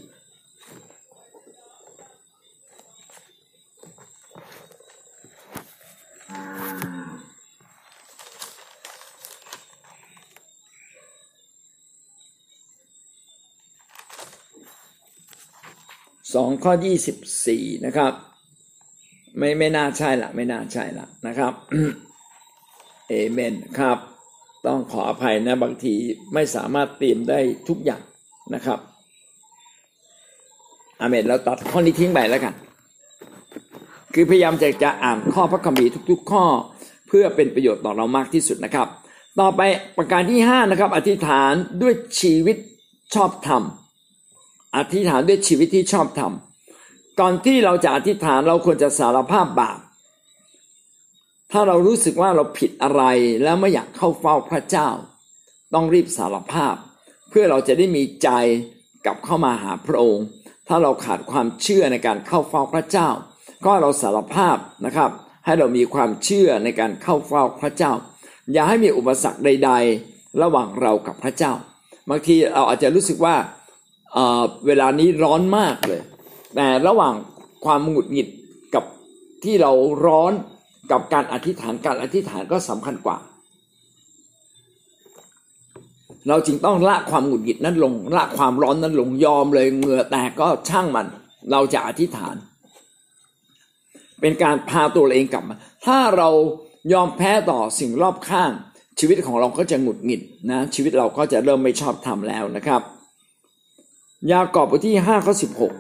[16.33, 18.11] สองข้อยี่สิบสี่นะครับ
[19.37, 21.53] ไม่ไม่น่าใช่ละไม่น่าใช่ละนะครับ
[23.09, 23.97] เอเมนครับ
[24.67, 25.93] ต้องขออภัยนะบางที
[26.33, 28.01] ไม่สามารถเตรียมได้ทุกอย่าง
[28.55, 28.79] นะครับ
[31.01, 32.53] อาเมนเราตัดข้อนี้ทิ้งไปแล้วกัน
[34.13, 36.45] คือพยายามจะจะอ่านข้อพระคัมภีร์ทุก ๆ ข้อ
[37.07, 38.87] เพื่อเป็นประโยชน์ต่อเรามากที่สุดนะครับ
[39.39, 39.61] ต่อไป
[39.97, 42.57] ประการที่ห้านะครับ อธิษฐานด้วยชีวิต
[43.15, 43.63] ชอบธรรม
[44.75, 46.33] อธิษฐานด้วยชีวิตที่ชอบธรรม
[47.19, 49.79] ก่อนที่เราจะอธิษฐานเราควรจะสารภาพบาป
[51.51, 53.03] ถ้าเรารู้สึกว่าเราผิดอะไร
[53.43, 54.89] แล้วไม่อยากเข้าเฝ้าพระเจ้า
[55.73, 56.75] ต้องรีบสารภาพ
[57.29, 58.29] เพื่อเราจะได้มีใจ
[59.05, 60.25] กลับเข้ามาหาพระองค์
[60.67, 63.09] ถ้าเราขาดความเชื่อในการเข้าเฝ้าพระเจ้า
[63.65, 65.11] ก็เราสารภาพนะครับ
[65.45, 67.93] ให้เรามีความเชื่อในการเข้าเฝ้าพระเจ้า
[68.53, 69.71] อย่าให้มีอุปสรรคใด
[70.05, 71.53] ๆ ระหว่างเรากับพระเจ้า
[72.09, 73.35] บางทีเราอาจจะรู้สึกว่า
[74.13, 76.01] เเวลานี้ร้อนมากเลย
[76.55, 77.15] แต่ระหว่าง
[77.65, 78.27] ความหงุดหงิด
[78.75, 78.83] กับ
[79.43, 79.71] ที่เรา
[80.05, 80.33] ร้อน
[80.91, 83.17] กับการอธิษฐานการอธิษฐานก็สำคัญกว่า
[86.27, 91.07] เราจึงต้องละความหงุดหงิดนั้นลง ละความร้อนนั้นลงยอมเลยเหงื่อแตกก็ช่างมัน
[91.51, 92.35] เราจะอธิษฐาน
[94.21, 96.29] เป็นการพาตัวเองกลับมา ถ้าเรา
[96.93, 98.51] ยอมแพ้ต่อสิ่งรอบข้าง
[98.99, 102.81] ชีวิตของเราก็จะหงุดหงิดนะ ชีวิตเราก็จะเริ่มไม่ชอบทำแล้วนะครับ
[104.31, 105.33] ยากอบบทที่5ข้อ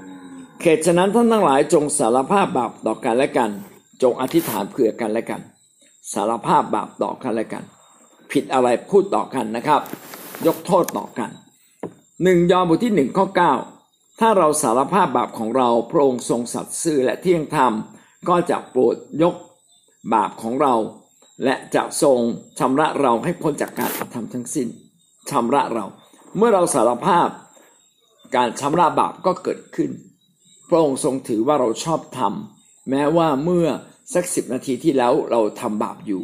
[0.05, 3.51] 16เขตฉะนั้นท่านทั้งหลายจงสารภาพบาปต่อกันและกัน
[4.01, 5.41] จงอธิษฐานเผื่อกันและกัน
[6.13, 7.63] สารภาพบาปต่อกันและกัน
[8.31, 9.81] ผิดอะไรพูดต่อกันนะครับ
[10.47, 11.29] ยกโทษต่อกัน
[12.23, 13.53] หนึ่งยอห์นบทที่หนึ่งข้อเก้า
[14.19, 17.73] ถ้าเราสารภาพบาปของเราพระองค์ทรงสัตย์ซื่อและเที่ยงธรรม
[18.29, 19.35] ก็จะโปรดยก
[20.13, 20.73] บาปของเรา
[21.43, 22.19] และจะทรง
[22.59, 24.67] ชำระเราให้พ้นจากการทำทั้งสิ้น
[25.29, 25.85] ชำระเรา
[26.37, 27.29] เมื่อเราสารภาพ
[28.35, 29.91] การชำระบาปก็เกิดขึ้น
[30.69, 33.67] พระองค์ทรงถือว่าเราชอบทำแม้ว่าเมื่อ
[34.13, 36.23] สักสิบนาทีที่แล้วเราทำบาปอยู่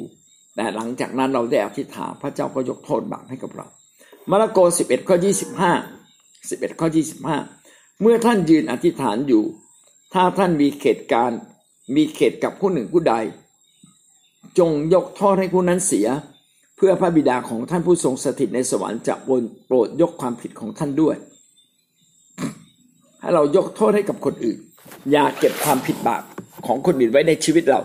[0.56, 3.68] แต่หลังจากนั้นเราได้อธิษฐานพระเจ้าก็ยกโทษบาปให้กับเรา
[4.30, 5.74] มาระโกสิบเอ็ดข้อยี่สิบห้า
[6.50, 7.38] สิบเอ็ดข้อยี่สิบห้า
[8.02, 9.44] เมื่อท่านยืนอธิษฐานอยู่
[10.14, 11.32] ถ้าท่านมีเขตการ
[11.96, 13.16] มีเขตกับผู้หนึ่งผู้ใด
[14.60, 16.08] จงยกโทษให้ผู้นั้นเสีย
[16.78, 21.16] เพื่อพระบิดาของท่านผู้ทรงสถิตในสวรรค์จะบนโปรดยกความผิดของท่านด้วย
[23.26, 24.60] ให้เรายกโทษให้กับคนอื่น
[25.12, 26.24] อย่าเก็บความผิดบาป
[26.66, 27.80] ของคนอื่นไว้ในชีวิตเรา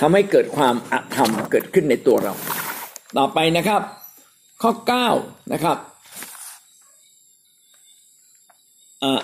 [0.00, 2.34] ทำให้เกิดความอธรรมเกิดขึ้นในตัวเรา
[3.18, 3.82] ต่อไปนะครับ
[4.62, 4.72] ข้อ
[5.12, 5.78] 9นะครับ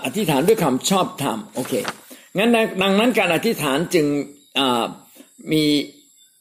[0.04, 1.72] อธิษฐานด้วยคำชอบธรรมโอเค
[2.38, 2.50] งั้น
[2.82, 4.06] ดังนั้นการอธิษฐานจึง
[5.52, 5.64] มี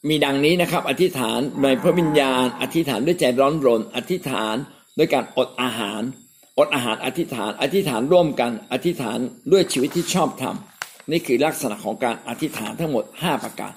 [0.08, 4.56] มีดังนี้นะครับ อธิษฐานในพระวิญญาณ อธิษฐานด้วยใจร้อนรน อธิษฐาน
[4.98, 6.02] ด้วยการอดอาหาร
[6.58, 9.18] อดอาหารอธิษฐาน อธิษฐานร่วมกัน อธิษฐาน
[9.52, 10.56] ด้วยชีวิตที่ชอบธรรม
[11.10, 13.72] นี่คือลักษณะของการอธิษฐานทั้งหมด 5 ประการ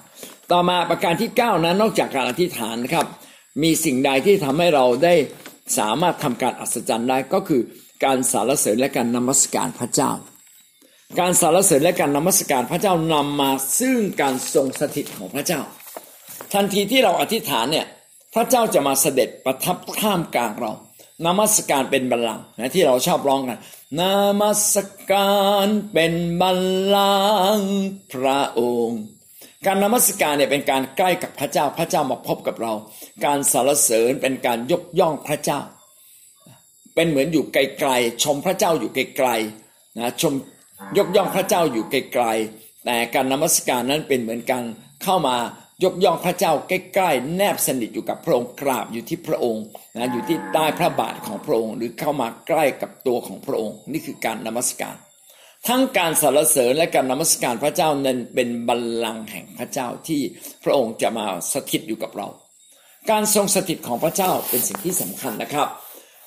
[0.52, 3.06] ต่อมาประการที่ 9 นั้นนอกจากการอธิษฐานนะครับ
[3.62, 5.14] มีสิ่งใดที่ทำให้เราได้
[5.78, 7.62] สามารถทำการอัศจรรย์ได้ก็คือ
[8.04, 10.10] การสารเสริญและการนมัสการพระเจ้า
[11.20, 15.60] การสารเสริญและการนมัสการพระเจ้านำมาซึ่งการทรงสถิตของพระเจ้า
[16.52, 17.86] ทันทีที่เราอธิษฐานเนี่ย
[18.34, 20.72] พระเจ้าจะมาเสด็จประทับท่ามกลางเรา
[21.26, 23.60] นมัสการเป็นบัลลังก์นะที่เราชอบร้องกัน
[24.00, 24.02] น
[24.40, 24.72] มัส
[25.10, 26.60] การเป็นบัล
[26.96, 27.16] ลั
[27.56, 27.72] งก์
[28.12, 29.02] พระองค์
[29.66, 32.72] การนมัสการเนี่ยเป็นการใกล้กับพระเจ้าพระเจ้ามาพบกับเรา
[33.24, 35.60] การสรรเสริญเป็นการยกย่องพระเจ้า
[36.94, 40.32] เป็นเหมือนอยู่ไกลๆชมพระเจ้าอยู่ไกลๆนะชม
[40.98, 44.64] ยกย่องพระเจ้าอยู่ไกลๆแต่การนมัสการนั้นเป็นเหมือนการ
[45.02, 45.36] เข้ามา
[45.82, 49.64] ยกย่องพระเจ้าใกล้ๆ แนบสนิทอยู่กับพระองค์กราบอยู่ที่พระองค์
[49.96, 54.96] นะอยู่ที่ใต้พระบาทของพระองค์ หรือเข้ามาใกล้กับตัวของพระองค์ นี่คือการนมัสการ
[55.68, 60.20] ทั้งการสรรเสริญและการนมัสการพระเจ้านั้นเป็นบัลลังก์แห่งพระเจ้าที่
[60.64, 62.28] พระองค์จะมาสถิตอยู่กับเรา
[63.10, 65.68] การทรงสถิตของพระเจ้าเป็นสิ่งที่สำคัญนะครับ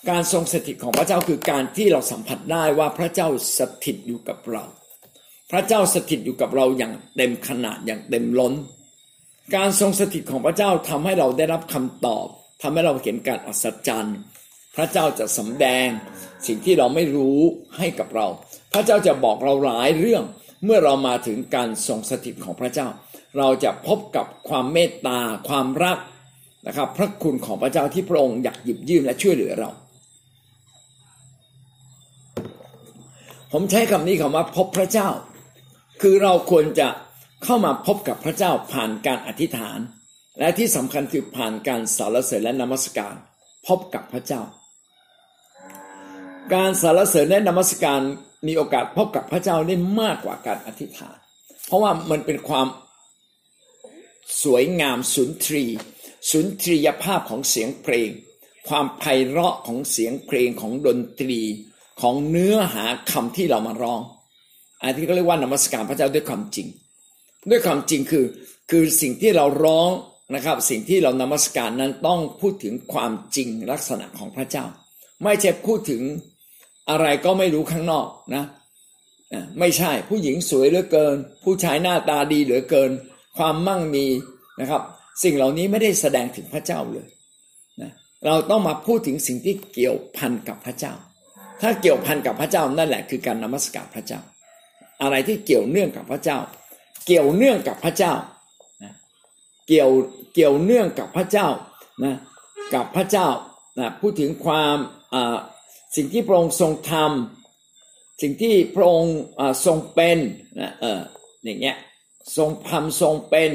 [0.10, 4.64] การทรงสถิตของพระเจ้าคือการที่เราสัมผัสได้ว่าพระเจ้าสถิตอยู่กับเรา
[5.52, 8.54] พระเจ้าสถิตอยู่กับเราอย่างเต็มขนาดอย่างเต็มล้น
[9.56, 12.28] การทรงสถิตของพระเจ้าทำให้เราได้รับคำตอบ
[12.62, 14.18] ทำให้เราเห็นการอัศจรรย์
[14.76, 15.88] พระเจ้าจะสำแดง
[16.48, 17.40] สิ่งที่เราไม่รู้
[17.78, 18.28] ให้กับเรา
[18.74, 20.24] พระเจ้าจะบอกเราหลายเรื่อง
[20.66, 22.88] เมื่อเรามาถึงการทรงสถิตของพระเจ้า
[23.38, 25.98] เราจะพบกับความเมตตา ความรัก
[26.68, 29.70] นะครับ พระคุณของพระเจ้าที่พระองค์อยากหยิบยื่นและช่วยเหลือเรา
[33.52, 35.10] ผมใช้คำนี้คำว่าพบพระเจ้า
[36.02, 36.88] คือเราควรจะ
[37.44, 39.80] เข้ามาพบกับพระเจ้าผ่านการอธิษฐาน
[40.40, 43.16] และที่สำคัญคือผ่านการสารเสริญและนมัสการ
[43.68, 44.42] พบกับพระเจ้า
[46.54, 48.02] การสารเสริญและนมัสการ
[48.48, 51.18] มีโอกาสพบกับพระเจ้าได้มากกว่าการอธิษฐาน
[51.66, 52.68] เพราะว่ามันเป็นความ
[54.44, 55.66] สวยงามสุนทรี
[56.32, 58.10] สุนทรียภาพของเสียงเพลง
[58.68, 61.42] ความไพเราะของเสียงเพลงของดนตรี
[62.02, 64.02] ของเนื้อหาคำที่เรามาร้อง
[64.82, 66.68] อันที่เขาเรียกว่านมัสการพระเจ้าด้วยความจริง
[67.50, 68.26] ด้วยความจริงคือ
[68.72, 69.90] คือสิ่งที่เราร้อง
[70.36, 74.66] นะครับ สิ่งที่เรานมัสการนั้นต้องพูดถึงความจริงลักษณะของพระเจ้า
[75.24, 76.02] ไม่ใช่พูดถึง
[76.90, 78.44] อะไรก็ไม่รู้ข้างนอกนะ
[79.60, 82.92] ไม่ใช่ผู้หญิงสวยเหลือเกิน ผู้ชายหน้าตาดีเหลือเกิน
[83.38, 84.06] ความมั่งมี
[84.62, 84.82] นะครับ
[85.24, 87.08] สิ่งเหล่านี้ไม่ได้แสดงถึงพระเจ้าเลย
[87.82, 87.92] นะ
[88.26, 90.94] เราต้องมาพูดถึงสิ่งที่เกี่ยวพันกับพระเจ้า
[91.62, 94.20] ถ้าเกี่ยวพันกับพระเจ้านั่นแหละคือการนมัสการพระเจ้า
[95.02, 96.38] อะไรที่เกี่ยวเนื่องกับพระเจ้า
[97.08, 98.14] เกี่ยวเนื่องกับพระเจ้า
[98.84, 98.94] นะ
[99.68, 99.90] เกี่ยว
[100.34, 101.48] เกี่ยวเนื่องกับพระเจ้า
[102.04, 102.16] นะ
[102.74, 103.28] กับพระเจ้า
[103.80, 104.78] นะพูดถึงความ
[105.96, 109.18] สิ่งที่พระองค์ทรงทำสิ่งที่พระองค์
[109.66, 110.18] ทรงเป็น
[110.60, 111.02] นะเออ
[111.44, 111.78] อย่างเงี้ย
[112.38, 113.52] ทรงทำทรงเป็น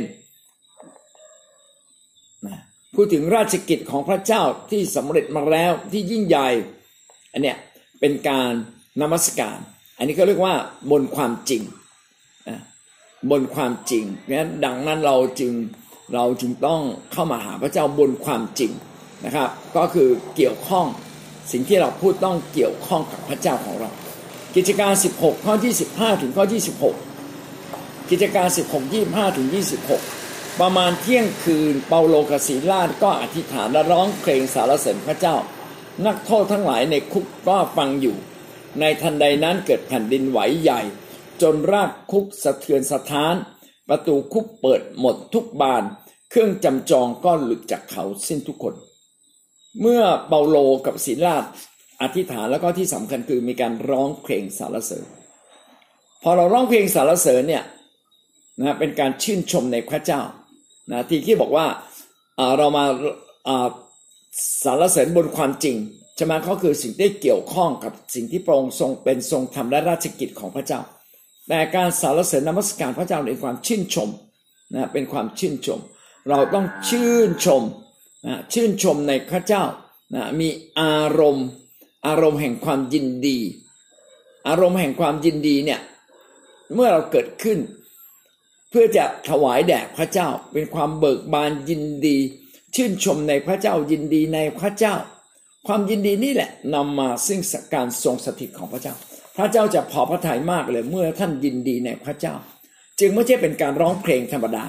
[2.47, 2.59] นะ
[2.95, 6.49] พูดถึงราชกิจของพระเจ้าที่สำเร็จมาแล้วที่ยิ่งใหญ่
[7.33, 7.57] อันเนี้ย
[8.01, 8.53] เป็นการ
[9.01, 9.59] นมัสการ
[9.99, 10.55] อันนี้ก็เรียกว่า
[10.91, 11.63] บนความจริง
[13.31, 15.53] บนความจริงงั้นดังนั้นเราจึง
[16.15, 16.81] เราจึงต้อง
[17.13, 18.73] เข้ามาหาพระเจ้าบนความจริง
[19.25, 20.87] นะครับ ก็คือเกี่ยวข้อง
[21.53, 23.91] สิ่งที่เราพูดต้องเกี่ยวข้องกับพระเจ้าของเรา
[24.57, 26.63] กิจการ 16 ข้อที่ 15 ถึงข้อที่
[27.39, 29.49] 16 กิจการ 16 25 ถึง
[30.03, 35.37] 26 ประมาณเที่ยงคืนเปาโลกสีลาดก็อธิษฐานและร้องเพลงสารเสริญพระเจ้า
[36.07, 38.17] นักโทษทั้งหลายในคุกก็ฟังอยู่
[38.81, 40.81] ในทันใดนั้นเกิดแผ่นดินไหวใหญ่
[41.43, 43.35] จนรากคุกสะเทือนสะท้าน
[43.89, 45.83] ประตูคุกเปิดหมดทุกบาน
[46.31, 48.75] เครื่องจำจองก็หลุดจากเขาสิ้นทุกคน
[49.81, 51.45] เมื่อเปาโลกับศิลาด
[52.03, 55.05] อธิษฐานแล้วก็ที่สำคัญคือมีการร้องเพลงสรรเสริญ
[56.23, 57.65] พอเราร้องเพลงสรรเสริญเนี่ย
[58.61, 60.21] นะเป็นการชื่นชมในพระเจ้า
[60.91, 61.67] นะที่ที่บอกว่า
[62.59, 62.85] เรามา
[64.65, 65.77] สรรเสริญบนความจริง
[66.17, 70.81] ใช่ไหมเขาคือสิ่งที่เกี่ยวข้องกับสิ่งที่พระองค์ทรงเป็นทรงทำและราชกิจของพระเจ้า
[71.49, 74.09] แต่การสรรเสริญนมัสการพระเจ้าในความชื่นชม
[74.75, 75.81] นะเป็นความชื่นชม
[76.29, 77.63] เราต้องชื่นชม
[78.27, 79.65] นะชื่นชมในพระเจ้า
[80.15, 80.49] นะมี
[80.81, 81.47] อารมณ์
[82.07, 83.39] อารมณ์แห่งความยินดี
[84.49, 85.81] อารมณ์แห่งความยินดีเนี่ย
[86.75, 87.59] เมื่อเราเกิดขึ้น
[88.71, 92.17] เพื่อจะถวายแด่พระเจ้าเป็นความเบิกบานยินดี
[92.75, 94.95] ชื่นชมในพระเจ้ายินดีในพระเจ้า
[95.67, 97.41] ความยินดีนี่แหละนำมาซึ่ง
[97.75, 98.95] การทรงสถิตของพระเจ้า
[99.37, 102.35] พระเจ้าจะพอพระทัยมากเลยเมื่อท่านยินดีในพระเจ้า
[103.01, 104.65] จึงไม่ใช่เป็นการร้องเพลงธรรมดา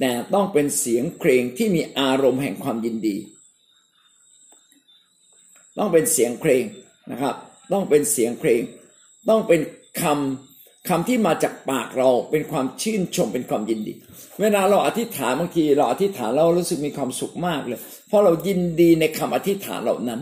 [0.00, 3.16] แต่ต้องเป็นเสียงเพลงที่มีอารมณ์แห่งความยินดี
[5.78, 6.64] ต้องเป็นเสียงเพลง
[7.10, 7.34] นะครับ
[7.72, 8.60] ต้องเป็นเสียงเพลง
[9.28, 9.60] ต้องเป็น
[10.02, 13.94] คำคำที่มาจากปากเราเป็นความชื่นชมเป็นความยินดี
[14.40, 20.20] เวลาเราอธิษฐานบางทีเราอธิษฐานเรารู้สึกมีความสุขมากเลย เพราะเรายินดีในคำอธิษฐานเหล่านั้น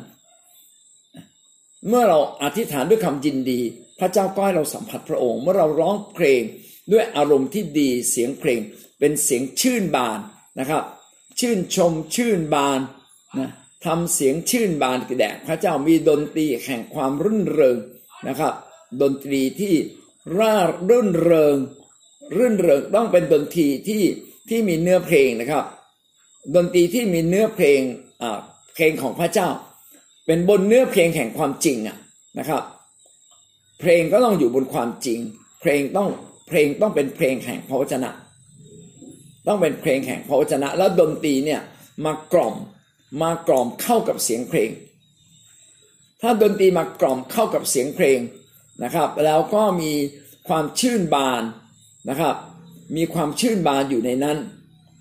[1.88, 3.60] เมื่อเราอธิษฐานด้วยคำยินดี
[3.98, 6.42] พระเจ้าก็ให้เราสัมผัสพระองค์ เมื่อเราร้องเพลง
[6.92, 8.60] ด้วยอารมณ์ที่ดีเสียงเพลง
[8.98, 10.18] เป็นเสียงชื่นบาน
[10.58, 10.82] นะครับ
[11.40, 12.80] ชื่นชมชื่นบาน
[13.38, 13.50] นะ
[13.84, 17.76] ทำเสียงชื่นบานกระแดกพระเจ้ามีดนตรีแห่งความรื่นเริง
[18.28, 18.52] นะครับ
[19.02, 19.74] ดนตรีที่
[20.38, 20.54] ร่า
[20.88, 21.56] รื่นเริง
[22.36, 24.02] รื่นเริงต้องเป็นดนตรีที่
[24.48, 25.64] ที่มีเนื้อเพลงนะครับ
[26.54, 27.80] ดนตรีที่มีเนื้อเพลง
[28.74, 29.48] เพลงของพระเจ้า
[30.26, 31.96] เป็นบนเนื้อเพลงแห่งความจริงอะ
[32.38, 32.62] นะครับ
[33.80, 35.18] เพลงก็ต้องอยู่บนความจริง
[35.60, 36.08] เพลงต้อง
[36.48, 38.10] เพลงต้องเป็นเพลงแห่งพระวจนะ
[39.46, 41.60] ต้องเป็นเพลงแห่งพระวจนะ แล้วดนตรีเนี่ย
[42.04, 42.54] มากล่อม
[43.22, 44.70] มากล่อมเข้ากับเสียงเพลง
[46.22, 48.18] ถ้าดนตรีมากล่อมเข้ากับเสียงเพลง
[48.84, 49.92] นะครับ แล้วก็มี
[50.48, 51.42] ความชื่นบาน
[52.08, 52.36] นะครับ
[52.96, 54.38] มีความชื่นบานอยู่ในนั้น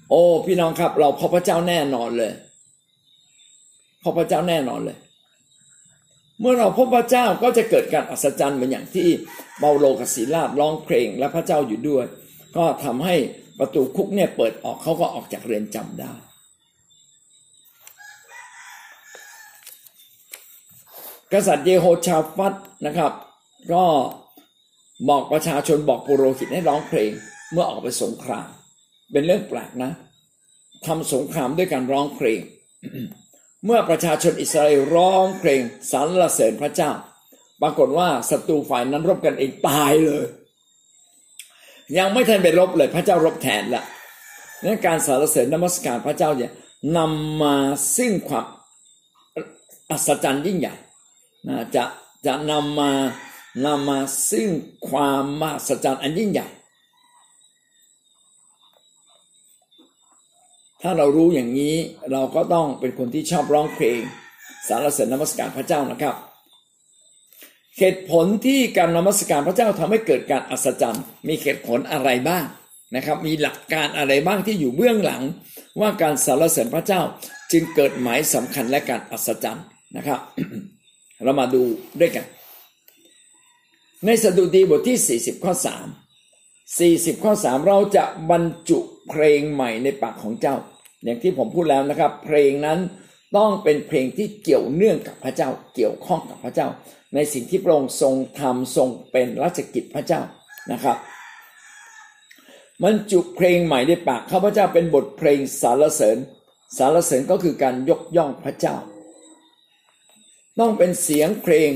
[0.09, 2.31] โอ้พี่น้องครับ เราพบพระเจ้าแน่นอนเลย
[4.03, 4.97] พบพระเจ้าแน่นอนเลย
[6.39, 9.07] เมื่อเราพบพระเจ้าก็จะเกิดการอัศจรรย์เหมือนอย่างที่
[9.59, 12.05] เบาโลกับศีลาดร้องเพลงและพระเจ้าอยู่ด้วย
[12.57, 13.15] ก็ทำให้
[13.59, 16.13] ประตูคุกเนี่ยเปิดออกเขาก็ออกจากเรือนจำได้
[21.33, 22.53] กษัตริย์เยโฮชาฟัต
[22.85, 23.11] นะครับ
[23.73, 23.83] ก็
[25.09, 27.11] บอกประชาชนบอกปุโรหิตให้ร้องเพลง
[27.51, 28.47] เมื่อออกไปสงคราม
[29.11, 29.91] เป็นเรื่องแปลกนะ
[30.85, 32.39] ทำสงครามด้วยการร้องเพลง
[33.65, 35.61] เมื่อประชาชนอิสราเอลร้องเพลง
[35.91, 36.91] สรรเสริญพระเจ้า
[37.61, 40.25] ปรากฏว่าศัตรูฝ่ายนั้นรบกันเองตายเลย
[41.97, 43.83] ยังไม่ทันไปรบเลยพระเจ้ารบแทนละ
[44.63, 46.51] นั้นการสรรเสริญนมัสการพระเจ้าเนี่ย
[46.97, 47.55] นำมา
[47.97, 48.45] ซึ่งความ
[49.91, 50.75] อัศจรรย์ยิ่งใหญ่
[51.47, 51.83] นะจะ
[52.25, 52.91] จะนำมา
[53.65, 53.99] นำมา
[54.31, 54.47] ซึ่ง
[54.89, 56.47] ความมหัศจรรย์อันยิ่งใหญ่
[60.87, 61.75] ถ้าเรารู้อย่างนี้
[62.11, 63.99] เราก็ต้องเป็นคนที่ชอบร้องเพลง
[64.67, 66.15] สารเสริญนมัสการพระเจ้านะครับ
[67.79, 72.43] เหตุผลที่การนมัสการพระเจ้าทำให้เกิดการอัศจรรย์ มีเหตุผลอะไรบ้าง
[72.95, 75.21] นะครับ มีหลักการอะไรบ้างที่อยู่เบื้องหลัง
[75.81, 77.01] ว่าการสรรเสริญพระเจ้า
[77.51, 79.65] จึงเกิดหมายสำคัญและการอัศจรรย์
[79.97, 80.19] นะครับ
[81.23, 81.61] เรามาดู
[81.99, 82.25] ด้วยกัน
[84.05, 85.53] ในสดุดีบทที่ 40 ข้อ
[86.35, 88.79] 3 40 ข้อ 3 เราจะบรรจุ
[89.09, 90.55] เพลงใหม่ในปากของเจ้า
[91.05, 92.79] อย่างที่ผมพูดแล้วนะครับ เพลงนั้น
[93.37, 96.67] ต้องเป็นเพลงที่เกี่ยวเนื่องกับพระเจ้า เกี่ยวข้องกับพระเจ้า
[97.15, 100.21] ในสิ่งที่พระองค์ทรงทำทรงเป็นราชกิจพระเจ้า
[100.71, 100.97] นะครับ
[102.83, 106.17] มันจุเพลงใหม่ในปากข้าพเจ้าเป็นบทเพลงสารเสริญ
[106.77, 108.75] สารเสริญก็คือการยกย่องพระเจ้า
[110.59, 111.69] ต้องเป็นเสียงเพลง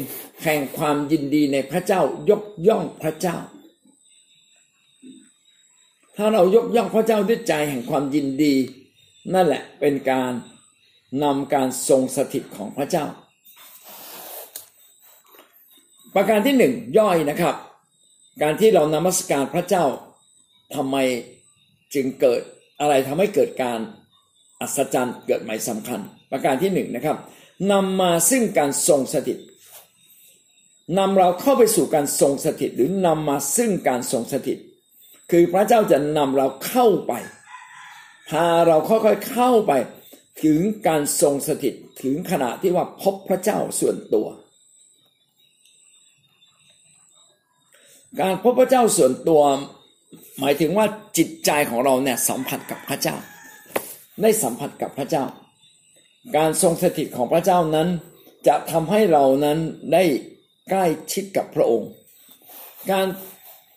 [0.43, 3.37] แห่งความยินดีในพระเจ้ายกย่องพระเจ้า
[6.15, 8.55] ถ้าเรายกย่องพระเจ้าด้วยใจแห่งความยินดี
[9.33, 10.31] นั่นแหละเป็นการ
[11.23, 13.05] นำการทรงสถิตของพระเจ้า
[16.15, 17.55] ประการที่หนึ่งย่อยนะครับ
[18.41, 19.85] การที่เรานมัสการพระเจ้า
[20.75, 20.95] ทำไม
[21.93, 22.41] จึงเกิด
[22.79, 23.79] อะไรทำให้เกิดการ
[24.61, 25.99] อัศจรรย์เกิดใหม่สำคัญ
[26.31, 27.17] ประการที่หนึ่งนะครับ
[27.71, 29.37] นำมาซึ่งการทรงสถิต
[30.97, 34.57] นำเราเข้าไปสู่การทรงสถิตหรือนำมาซึ่งการทรงสถิต
[35.31, 37.13] คือพระเจ้าจะนำเราเข้าไป
[38.29, 39.71] พาเราค่อยๆเข้าไป
[40.43, 44.27] ถึงการทรงสถิตถึงขณะที่ว่าพบพระเจ้าส่วนตัว
[48.21, 49.41] การพบพระเจ้าส่วนตัว
[50.39, 50.85] หมายถึงว่า
[51.17, 53.15] จิตใจของเราเนี่ยสัมผัสกับพระเจ้า
[54.21, 55.25] ได้สัมผัสกับพระเจ้า
[56.37, 57.87] การทรงสถิตของพระเจ้านั้น
[58.47, 59.57] จะทำให้เรานั้น
[59.93, 60.03] ได้
[60.69, 61.89] ใกล้ชิดกับพระองค์
[62.91, 63.07] การ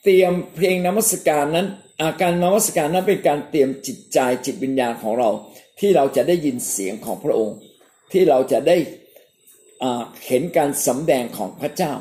[0.03, 1.67] เตรียมเพลงนมัสการนั้น
[2.03, 5.31] อาการนมัสการนั้นเป็นการเตรียมจิตใจจิตวิญญาณของเรา
[5.81, 7.57] ที่เราจะได้ยินเสียงของพระองค์
[8.13, 8.77] ที่เราจะได้
[10.27, 11.93] เห็นการสำแดงของพระเจ้า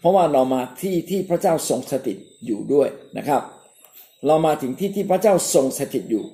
[0.00, 3.42] เพราะว่าเรามาที่ที่พระเจ้าทรงสถิตอยู่ด้วยนะครับ
[4.26, 6.24] เรามาถึงที่ที่พระเจ้าทรงสถิตอยู่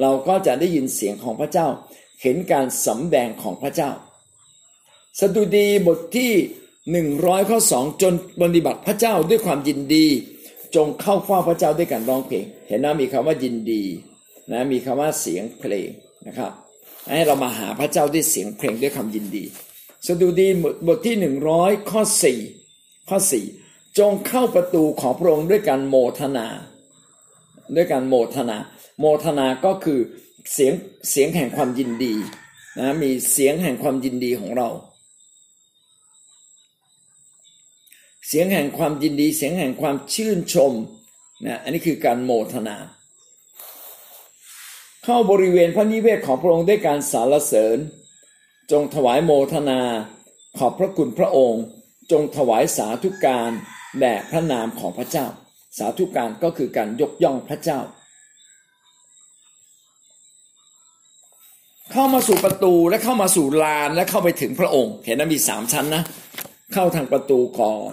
[0.00, 1.66] เราก็จะได้ยินเสียงของพระเจ้า
[2.22, 3.90] เห็นการสำแดงของพระเจ้า
[5.20, 6.32] สดุดีบทที่
[6.90, 10.06] หนึ่งร้อยข้อสองจนปฏิบัติพระเจ้าด้วยความยินดี
[10.74, 13.84] จงเข้าเฝ้าพระเจ้าด้วยการร้องเพลง เห็นนะมีคำว่ายินดี
[14.52, 15.88] นะมีคำว่าเสียงเพลง
[16.26, 16.52] นะครับ
[17.16, 19.44] ให้เรามาหาพระเจ้าด้วยเสียงเพลงด้วยคำยินดี
[20.06, 20.48] สดุดี
[20.86, 22.38] บทที่หนึ่งร้อยข้อสี่
[23.08, 23.44] ข้อสี่
[23.98, 26.46] จงเข้าประตูของพระองค์ด้วยการโมทนา
[27.76, 28.56] ด้วยการโมทนา
[29.00, 30.00] โมทนาก็คือ
[30.52, 30.72] เสียง
[31.10, 32.14] เสียงแห่งความยินดี
[32.78, 34.68] นะมีเสียงแห่งความยินดีของเรา
[38.28, 40.72] เสียงแห่งความยินดี เสียงแห่งความชื่นชม
[41.46, 42.76] นะอันนี้คือการโมทนา
[45.04, 47.78] เข้าบริเวณพระนิเวศของพระองค์ด้วยการสารเสริญ
[48.72, 49.80] จงถวายโมทนา
[50.58, 51.62] ขอบพระคุณพระองค์
[52.12, 53.50] จงถวายสาธุการ
[54.00, 55.26] แด่พระนามของพระเจ้า
[55.78, 57.80] สาธุการก็คือการยกย่องพระเจ้า
[61.92, 66.02] เข้ามาสู่ประตูและเข้ามาสู่ลานและเข้าไปถึงพระองค์ เห็นนะมีสามชั้นนะ
[66.72, 67.78] เข้าทางประตูก่อ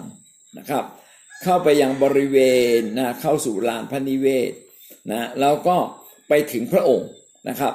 [0.58, 0.84] นะครับ
[1.42, 2.38] เข้าไปยังบริเว
[2.78, 4.52] ณนะเข้าสู่ลานพระนิเวศ
[5.10, 5.76] นะแล้วก็
[6.28, 7.08] ไปถึงพระองค์
[7.48, 7.74] นะครับ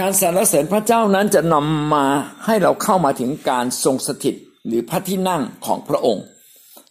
[0.00, 2.06] การสรรเสริญพระเจ้านั้นจะนำมา
[2.44, 4.34] ให้เราเข้ามาถึงการทรงสถิต
[4.66, 6.24] หรือพระที่นั่งของพระองค์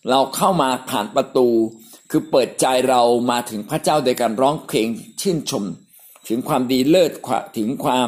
[0.10, 1.48] เราเข้ามาผ่านประตู
[2.12, 3.02] คือเปิดใจเรา
[3.32, 4.88] มาถึงพระเจ้าโดยการร้องเพลง
[5.22, 5.64] ชื่นชม
[6.28, 7.12] ถึงความดีเลิศ
[7.58, 8.08] ถึงความ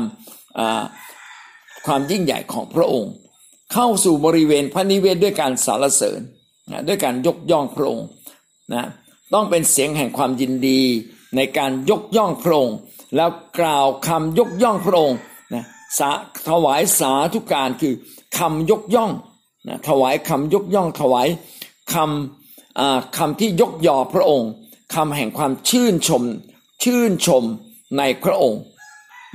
[1.85, 3.11] ความยิ่งใหญ่ของพระองค์
[3.73, 6.21] เข้าสู่บริเวณพระนิเวศด้วยการสรรเสริญ
[6.71, 8.07] นะด้วยการยกย่องพระองค์
[8.73, 8.85] นะ
[9.33, 10.81] ต้องเป็นเสียงแห่งความยินดี
[11.35, 12.77] ในการยกย่องพระองค์
[13.15, 15.17] แล้วกล่าวคำยกย่องพระองค์
[15.53, 15.63] นะ
[16.49, 17.93] ถวายสาธุการคือ
[18.37, 19.11] คำยกย่อง
[19.67, 21.27] นะถวายคำยกย่องถวาย
[21.93, 24.49] คำคำที่ยกยอพระองค์
[24.95, 26.23] คำแห่งความชื่นชม
[26.83, 27.43] ชื่นชม
[27.97, 28.61] ในพระองค์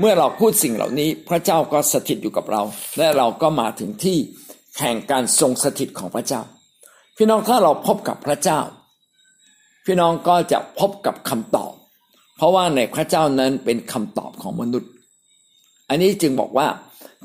[0.00, 2.62] เมื่อเราพูดสิ่งเหล่านี้พระเจ้าก็สถิตอยู่กับเรา
[2.98, 4.18] และเราก็มาถึงที่
[4.78, 6.42] แห่งการทรงสถิตของพระเจ้า
[7.16, 8.60] พี่น้องถ้าเราพบกับพระเจ้า
[9.86, 11.72] พี่น้องก็จะพบกับคำตอบ
[12.36, 14.90] เพราะว่าในพระเจ้านั้นเป็นคำตอบของมนุษย์
[15.88, 16.68] อันนี้จึงบอกว่า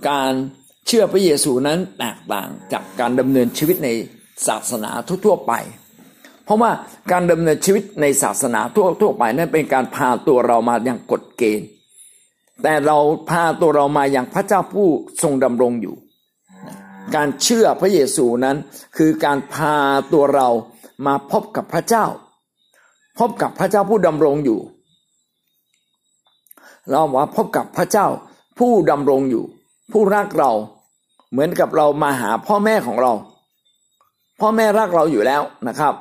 [0.09, 0.31] การ
[0.87, 3.89] เชื่อพระเยซูนั้นแตกต่างจากการดำเนินชีวิตใน
[4.47, 4.91] ศาสนา
[5.25, 5.53] ทั่วๆไป
[6.45, 6.71] เพราะว่า
[7.11, 11.67] การดำเนินชีวิตในศาสนาทั่วๆไปนั้นเป็นการพาตัวเรามาอย่างกฎเกณฑ์
[12.63, 12.97] แต่เรา
[13.29, 14.87] พาตัวเรามาอย่างพระเจ้าผู้
[15.21, 15.95] ทรงดำรงอยู่
[17.15, 18.57] การเชื่อพระเยซูนั้น
[18.97, 19.75] คือการพา
[20.13, 20.47] ตัวเรา
[21.05, 22.05] มาพบกับพระเจ้า
[23.19, 24.59] พบกับพระเจ้าผู้ดำรงอยู่
[26.89, 28.07] เราว่าพบกับพระเจ้า
[28.59, 29.43] ผู้ดำรงอยู่
[29.91, 30.51] ผู้รักเรา
[31.31, 33.13] เหมือนกับเรามาหาพ่อแม่ของเรา
[34.39, 35.93] พ่อแม่รักเราอยู่แล้วนะครับ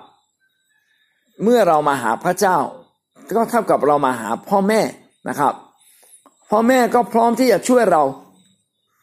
[1.43, 2.57] เมื่อเรามาหาพระเจ้า
[3.37, 4.81] ก็เท่ากับเรามาหาพ่อแม่
[5.29, 5.55] นะครับ
[6.57, 8.05] พ่อแม่ก็พร้อมที่จะช่วยเรา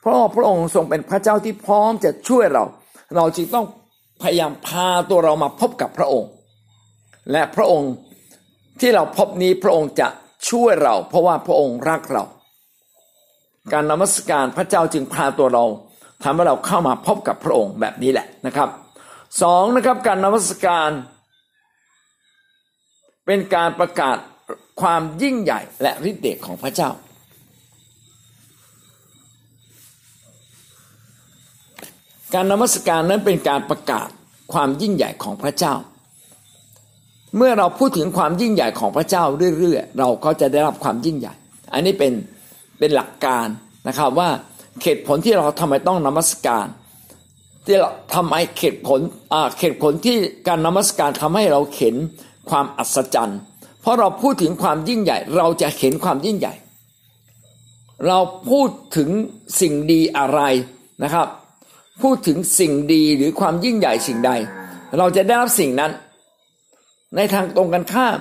[0.02, 2.64] เพราะพระองค์ทรงเป็นพระเจ้าที่พร้อมจะช่วยเรา
[3.16, 3.66] เราจึงต้อง
[4.22, 6.30] พยายามพาตัวเรามาพบกับพระองค์
[7.32, 7.92] และพระองค์
[8.80, 10.08] ที่เราพบนี้พระองค์จะ
[10.50, 12.24] ช่วยเรา เพราะว่าพระองค์รักเรา
[13.72, 15.66] การนมัสการพระเจ้าจึงพาตัวเรา
[16.24, 18.70] ทำให้เราเข้ามาพบกับพระองค์แบบนี้แหละนะครับ
[19.42, 20.90] สองนะครับการนมัสการ
[23.26, 24.18] เป็นการประกาศ
[24.82, 26.92] ความยิ่งใหญ่และฤทธิ์เดชของพระเจ้า
[32.34, 34.10] การนมัสการนั้นเป็นการประกาศ
[34.54, 35.74] ความยิ่งใหญ่ของพระเจ้า
[37.38, 39.24] เมื่อเราพูดถึงความยิ่งใหญ่ของพระเจ้า
[39.60, 41.34] เรื่อยๆ เราก็จะได้รับความยิ่งใหญ่
[41.74, 42.14] อันนี้เป็น
[42.80, 43.48] เป็นหลักการ
[43.88, 44.30] นะครับว่า
[44.84, 46.66] เหตุผลที่เราทำไมต้องนมัสการ
[47.66, 49.00] ที่เราทำไมเหตุผล
[49.34, 50.18] อ่าเหตุผลที่
[50.48, 51.96] การนมัสการทำให้เราเห็น
[52.50, 53.40] ความอัศจรรย์
[53.82, 56.54] เพราะเราพูดถึงความยิ่งใหญ่ เราจะเห็นความยิ่งใหญ่
[58.08, 58.20] เรา
[58.50, 59.10] พูดถึง
[59.62, 60.42] สิ่งดีอะไร
[61.04, 61.28] นะครับ
[62.04, 64.32] พูดถึงสิ่งดีหรือความยิ่งใหญ่สิ่งใด
[64.98, 65.92] เราจะได้รับสิ่งนั้น
[67.16, 68.18] ในทางตรงกันข้าม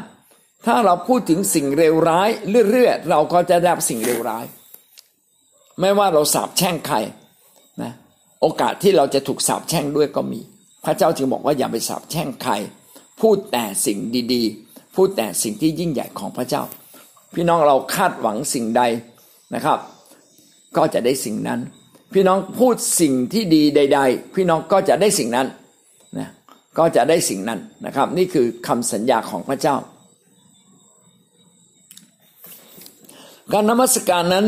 [0.67, 2.29] ถ้าเราพูดถึงสิ่งเลวร้าย
[2.71, 4.45] เรื่อยๆเราก็จะได้รับสิ่งเลวร้าย
[5.81, 6.97] ไม่ว่าเราสาบแช่งใคร
[7.83, 7.93] นะ
[8.41, 10.41] โอกาสที่เราจะถูกสาบแช่งด้วยก็มี
[10.85, 12.53] พระเจ้าจึงบอกว่าอย่าไปสาบแช่งใคร
[13.21, 13.99] พูดแต่สิ่ง
[14.35, 16.63] ดีๆ พูดแต่สิ่งที่ยิ่งใหญ่ของพระเจ้า
[17.35, 18.83] พี่น้องเราคาดหวังสิ่งใด
[19.55, 19.79] นะครับ
[20.77, 21.61] ก็จะได้สิ่งนั้น
[22.13, 25.47] พี่น้องพูดสิ่งที่ดีใด ๆ พี่น้องก็จะได้สิ่งนั้น
[26.19, 26.29] นะ
[26.79, 29.77] ก็จะได้สิ่งนั้นนะครับ นี่คือคำสัญญาของพระเจ้า
[33.53, 34.47] การนมัสการนั้น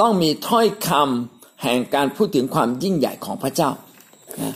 [0.00, 3.70] ต้องมีถ้อยคำแห่งการพูดถึงความยิ่งใหญ่ของพระเจ้า
[4.42, 4.54] นะ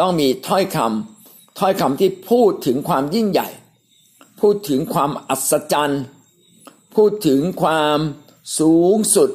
[0.00, 3.48] ต้องมีถ้อยคำถ้อยคำที่พูดถึงความยิ่งใหญ่
[4.40, 6.02] พูดถึงความอัศจรรย์
[6.96, 7.98] พูดถึงความ
[8.58, 9.30] สูงสุด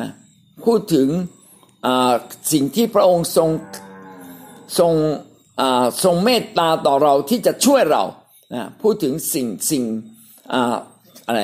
[0.00, 0.10] นะ
[0.64, 1.08] พูดถึง
[2.52, 3.50] สิ่งที่พระองค์ทรง
[4.78, 4.92] ทรง
[6.04, 8.04] ทรงเมตตาต่อเราที่จะช่วยเรา
[8.82, 9.84] พูดถึงสิ่งสิ่ง
[11.26, 11.40] อะไร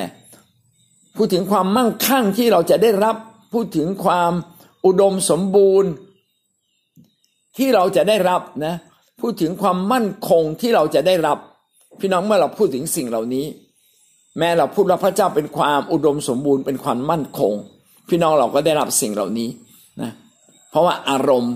[1.15, 3.15] พูดถึงความมั่งคั่งที่เราจะได้รับ
[3.53, 4.31] พูดถึงความ
[4.85, 5.91] อุดมสมบูรณ์
[7.57, 8.75] ที่เราจะได้รับนะ
[9.21, 11.37] พูดถึงความมั่นคงที่เราจะได้รับ
[11.99, 13.45] พี่น้องเมื่อเราพูดถึงสิ่งเหล่านี้
[14.37, 17.53] แม้เราพูดว่าพระเจ้าเป็นความอุดมสมบูรณ์เป็นความมั่นคง
[18.09, 19.49] พี่น้องเราก็ได้รับสิ่งเหล่านี้
[20.01, 21.55] นะเราะว่าอารมณ์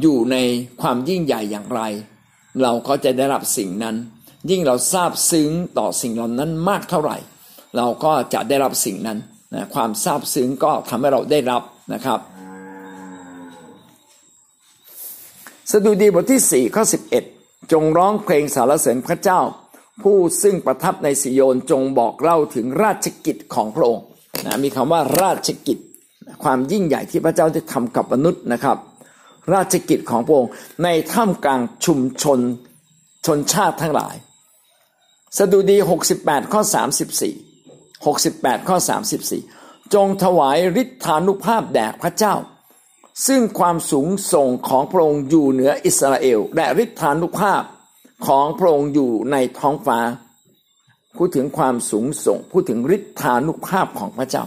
[0.00, 0.36] อยู่ใน
[0.80, 1.80] ความยิ่งใหญ่อย่างไร
[2.62, 3.96] เราก็จะได้รับสิ่งนั้น
[4.50, 7.16] ยิ่งเราทราบซึ้งต่อสิ่งเหล่านั้นมากเท่าไหร่
[7.76, 9.18] เราก็จะได้รับสิ่งนั้น
[9.54, 11.62] นะความทราบซึ้งก็ทำให้เราได้รับ
[11.92, 12.20] นะครับ
[15.70, 16.84] สดุดีบทที่4ข้อ
[17.28, 19.40] 11จงร้องเพลงสารเสริญพระเจ้า
[20.02, 24.04] ผู้ซึ่งประทับในสิโยนจงบอกเล่าถึงราชกิจของพระองค์
[24.46, 25.78] นะมีคำว่าราชกิจ
[26.42, 28.76] ความยิ่งใหญ่ที่พระเจ้าได้ทำกับมนุษย์นะครับ
[29.54, 30.52] ราชกิจของพระองค์
[30.84, 32.40] ในท่ามกลางชุมชน
[33.26, 34.14] ชนชาติทั้งหลาย
[35.38, 35.76] สดุดี
[36.14, 36.62] 68 ข้อ
[37.44, 38.76] 34 68 ข้อ
[39.34, 42.34] 34 จงถวายฤทธานุภาพแด่พระเจ้า
[43.26, 47.62] ซึ่งความสูงส่งของพระองค์อยู่เหนืออิสราเอล และฤทธานุภาพ
[48.26, 49.98] ของพระองค์อยู่ในท้องฟ้า
[51.16, 54.44] พูดถึงความสูงส่ง พูดถึงฤทธานุภาพของพระเจ้า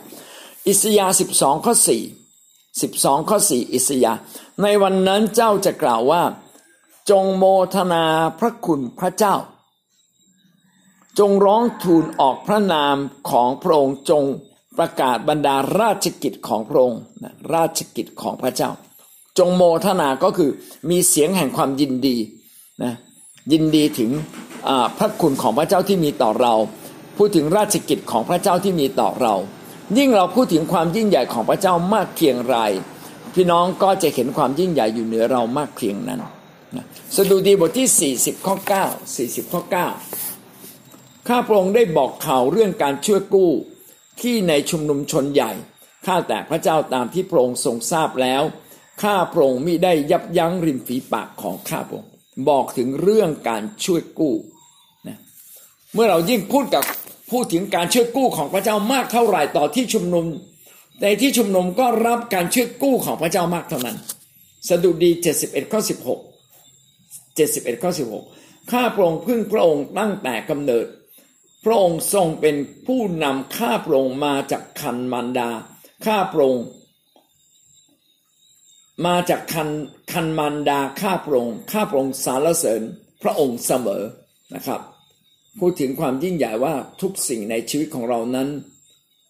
[0.68, 1.74] อิสยาห์12ข้อ
[2.48, 4.20] 4 12ข้อ4อิสยาห์
[4.62, 6.24] ในวันนั้นเจ้าจะกล่าวว่า
[7.10, 7.44] จงโม
[7.76, 8.06] ทนา
[8.40, 9.36] พระคุณพระเจ้า
[11.20, 12.96] จงร้องทูลออกพระนาม
[13.30, 14.24] ของพระองค์จง
[14.78, 17.02] ประกาศบรรดาราชกิจของพระองค์
[17.54, 18.70] ราชกิจของพระเจ้า
[19.38, 20.52] จงโมทนาก็คือ
[20.90, 22.18] มีเสียงแห่งความยินดี
[22.84, 22.94] นะ
[23.52, 24.12] ยินดีถึง
[24.98, 26.54] พระคุณของพระเจ้าที่มีต่อเรา
[27.18, 29.36] พูดถึงราชกิจของพระเจ้าที่มีต่อเรา
[29.98, 32.58] ยิ่งเราพูดถึงความยิ่งใหญ่ของพระเจ้ามากเพียงไร
[33.34, 36.22] พี่น้องก็จะเห็นความยิ่งใหญ่อยู่เหนือเรามากเพียงนั้น
[37.16, 39.62] สดุดีบทที่ 40 ข้อ 9 40 ข้อ
[40.40, 43.52] 9 ข้าพระองค์ได้บอกข่าวเรื่องการช่วยกู้
[44.22, 45.52] ที่ในชุมนุมชนใหญ่
[46.06, 48.44] ข้าแต่พระเจ้าตามที่พระองค์ทรงทราบแล้ว
[49.04, 52.12] ข้าพระองค์มิได้ยับยั้งริมฝีปากของข้าพระองค์
[52.50, 54.36] บอกถึงเรื่องการช่วยกู้
[55.08, 55.18] นะ
[55.94, 56.84] เมื่อเรายิ่งพูดกับ
[57.32, 60.26] พูดถึงการช่วยกู้ของพระเจ้ามากเท่าไหร่ต่อที่ชุมนุม
[61.02, 63.98] ในที่ชุมนุมก็รับการช่วยกู้ของพระเจ้ามากเท่านั้น
[64.70, 65.12] สดุดี
[65.42, 65.82] 71ข้อ
[66.60, 67.92] 16 71ข้อ
[68.32, 70.86] 16 ข้าพระองค์พึ่งพระองค์ตั้งแต่กำเนิด
[71.66, 72.56] พระองค์ทรงเป็น
[72.88, 75.50] ผู้นำข้าพระองค์มาจากคันมารดา
[76.06, 76.66] ข้าพระองค์
[79.06, 79.70] มาจากคัน
[80.12, 82.82] คันมันดาข้าพระองค์ข้าพระองค์สารเสริญ
[83.24, 84.04] พระองค์เสมอ
[84.56, 84.82] นะครับ
[85.60, 88.48] พูดถึงความยิ่งใหญ่ว่าทุกสิ่งในชีวิตของเรานั้น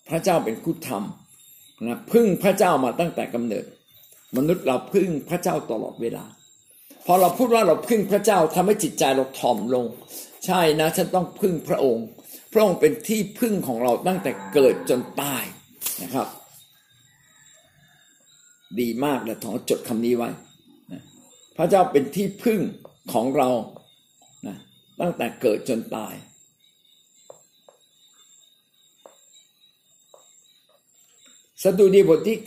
[0.10, 3.66] พระเจ้าเป็นผู้ทำนะพึ่งพระเจ้ามาตั้งแต่กำเนิด
[4.38, 6.26] มนุษย์เราพึ่งพระเจ้าตลอดเวลา
[7.06, 9.86] พอเราพูดว่าเราพึ่งพระเจ้าทำให้จิตใจเราถ่อมลง
[10.46, 12.06] ใช่นะฉันต้องพึ่งพระองค์
[12.54, 15.44] พระองค์เป็นที่พึ่งของเราตั้งแต่เกิดจนตาย
[16.04, 16.28] นะครับ
[18.80, 20.30] ดีมากเลยขอจดคำนี้ไว้
[21.58, 22.60] พระเจ้าเป็นที่พึ่ง
[23.14, 23.50] ของเรา
[25.00, 26.14] ตั้งแต่เกิดจนตาย
[31.64, 32.40] สดุดีบทที่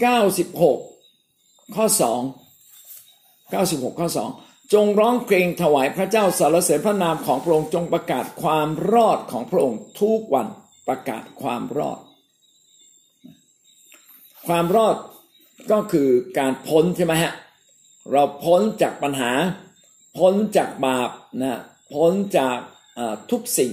[1.02, 4.08] 96 ข้อ 2 96 ข้อ
[4.40, 10.46] 2 จงร้องเพลงถวายพระเจ้าสารเสริญพระนามของพระองค์จงประกาศความรอดของพระองค์ทุกวัน
[10.88, 11.98] ประกาศความรอด
[14.46, 14.96] ความรอด
[15.72, 17.32] ก็คือการพ้นใช่ไหมฮะ
[18.10, 19.32] เราพ้นจากปัญหา
[20.18, 21.10] พ้นจากบาป
[21.42, 21.60] นะ
[21.94, 22.58] พ้นจาก
[23.30, 23.72] ทุกสิ่ง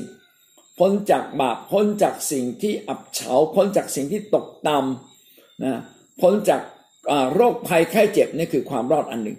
[0.80, 5.74] พ้นจากบาปพ้นจากสิ่งที่อับเฉาพ้นจากสิ่งที่ตกต่ำนะ
[6.22, 6.62] พ้นจาก
[7.36, 9.38] โรคภัยไข้เจ็บนี่คือความรอดอันหนึ่ง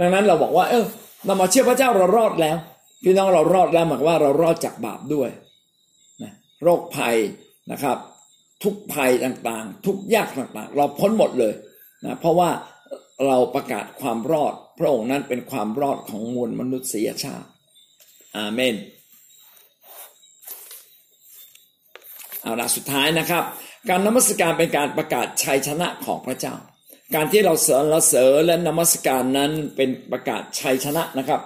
[0.00, 0.84] ดังนั้นเราบอกว่า เออ
[1.26, 2.56] เรามาเชื่อพระเจ้าเรารอดแล้ว
[3.02, 5.30] พี่น้องเรารอดแล้วหมายว่าเรารอดจากบาปด้วย
[6.22, 7.16] นะโรคภัย
[7.72, 7.96] นะครับ
[8.62, 11.52] ทุกภัยต่างๆ ทุกยากต่างๆ เราพ้นหมดเลย
[12.04, 12.50] นะเพราะว่า
[13.26, 17.48] เราประกาศความรอด พระองค์นั้นเป็นความรอดของมวลมนุษยชาติ
[18.36, 18.76] อาเมน
[22.42, 23.44] เอาละสุดท้ายนะครับ
[23.88, 26.54] การนมัสการเป็นการประกาศชัยชนะของพระเจ้า
[27.14, 31.40] การที่เราเสริญละเสริญและนมัสการนั้นเป็นประกาศชัยชนะนะครับ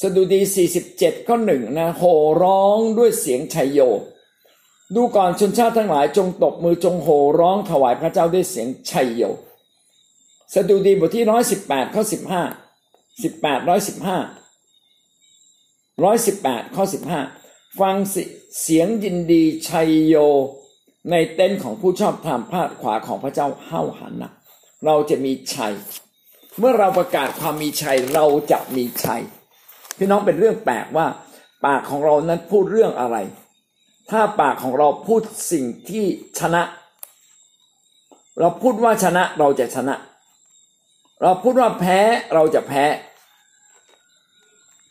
[0.00, 0.40] สดุดี
[0.84, 3.80] 47 ข้อหนึ่งนะโห่ร้องด้วยเสียงชัยโย
[4.94, 9.22] ดูก่อนชนชาติทั้งหลายจงตบมือจงโห่ร้องถวายพระเจ้าด้วยเสียงชัยโย
[10.54, 12.42] สดุดีบทที่ร้อยสิบแปดข้อสิบห้า
[13.22, 13.58] สิบแปด
[16.04, 17.20] ร้อยสิบแปดข้อสิบห้า
[17.80, 17.96] ฟัง
[18.60, 20.14] เสียงยินดีชัยโย
[21.10, 24.32] ในเต้นของผู้ชอบธรรมพาดขวาของพระเจ้าเฮ้าหันนะ
[24.86, 25.74] เราจะมีชัย
[26.58, 29.22] เมื่อเราประกาศความมีชัยเราจะมีชัย
[29.98, 31.06] พี่น้องเป็นเรื่องแปลกว่า
[31.64, 33.16] ปากของเรานั้นพูดเรื่องอะไร
[34.10, 35.22] ถ้าปากของเราพูด
[35.52, 36.04] สิ่งที่
[36.40, 36.62] ชนะ
[38.40, 39.94] เราพูดว่าชนะเราจะชนะ
[41.22, 41.98] เราพูดว่าแพ้
[42.34, 42.84] เราจะแพ้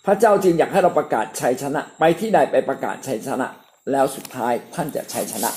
[0.05, 3.47] พระเจ้าจึงอยากให้เราประกาศชัยชนะ ไปที่ใดไปประกาศชัยชนะ
[3.91, 5.49] แล้วสุดท้ายท่านจะชัยชนะ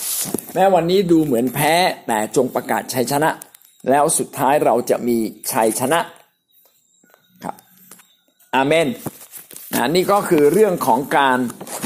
[0.55, 1.75] แม้วันนี้ดูเหมือนแพ้
[2.07, 3.31] แต่จงประกาศชัยชนะ
[3.91, 5.19] แล้วสุดท้ายเราจะมี
[5.53, 6.01] ชัยชนะ
[7.45, 7.55] ครับ
[8.55, 8.89] อาเมน
[9.75, 11.39] นะนี่ก็คือเรื่องของการ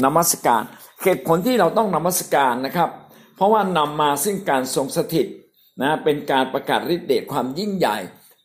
[0.03, 0.63] นมัสการ
[1.03, 2.89] เหตุผลที่เราต้องนมัสการนะครับ
[3.35, 5.27] เพราะว่านำมาซึ่งการทรงสถิต
[5.81, 7.97] นะเป็นการประกาศฤทธิเดชความยิ่งใหญ่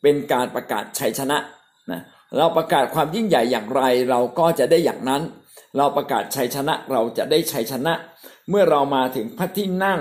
[0.03, 1.39] เป็นการประกาศชัยชนะ
[1.91, 2.01] นะ
[2.39, 5.23] เราประกาศความยิ่งใหญ่อย่างไร เราก็จะได้อย่างนั้น
[5.77, 7.93] เราประกาศชัยชนะเราจะได้ชัยชนะ
[8.51, 10.01] เมื่อเรามาถึงพระที่นั่ง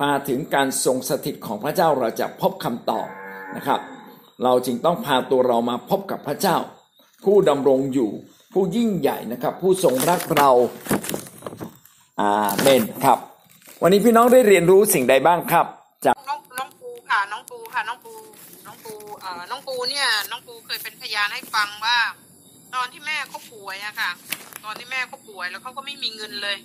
[0.00, 3.08] พาถึงการทรงสถิตของพระเจ้าเราจะพบคำตอบ
[3.56, 3.80] นะครับ
[4.44, 6.56] เราจึงต้องพาตัวเรามาพบกับพระเจ้า
[7.24, 8.10] ผู้ดำรงอยู่
[8.52, 10.50] ผู้ยิ่งใหญ่นะครับ ผู้ทรงรักเรา
[12.20, 13.18] อาเมนครับ
[13.82, 15.66] วันนี้พี่น้องได้เรียนรู้สิ่งใดบ้างครับ
[16.04, 18.12] จากน้องน้องปูค่ะน้องปูค่ะน้องปู
[19.50, 21.98] น้องปูเนี่ย น้องปูเคยเป็นพยานให้ฟังว่า
[22.74, 24.10] ตอนที่แม่เขาป่วยอะค่ะ
[24.64, 26.56] ตอนที่แม่เขาป่วยแล้วเขาก็ไม่มีเงินเลย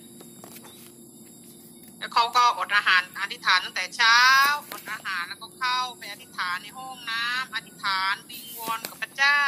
[1.98, 4.20] แล้วเขาก็อดอาหารอธิษฐานตั้งแต่เช้า
[4.72, 9.42] อดอาหารแล้วก็เข้าไปอธิษฐานในห้องน้ำอธิษฐานวิงวอนกับพระเจ้า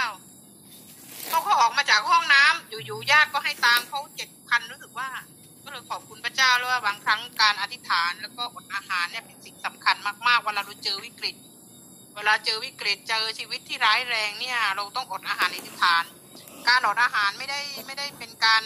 [1.29, 5.09] เขาเขาออกมาจากห้องน้ำอยู่ๆญาติก็ให้ตามเขาเจ็ดพันรู้สึกว่า
[5.63, 9.95] ก็เลยขอบคุณพระเจ้าเลยว่าบางครั้งการอธิษฐานแล้วก็อดอาหารเนี่ยเป็นสิ่งสำคัญ
[10.27, 11.35] มากๆเวลาเราเจอวิกฤต
[12.15, 16.03] เวลาเจอวิกฤตเจอชีวิตที่ร้ายแรงเนี่ย เราต้องอดอาหารในทิฏฐาน
[16.67, 18.63] การอดอาหารไม่ได้ไม่ได้เป็นการ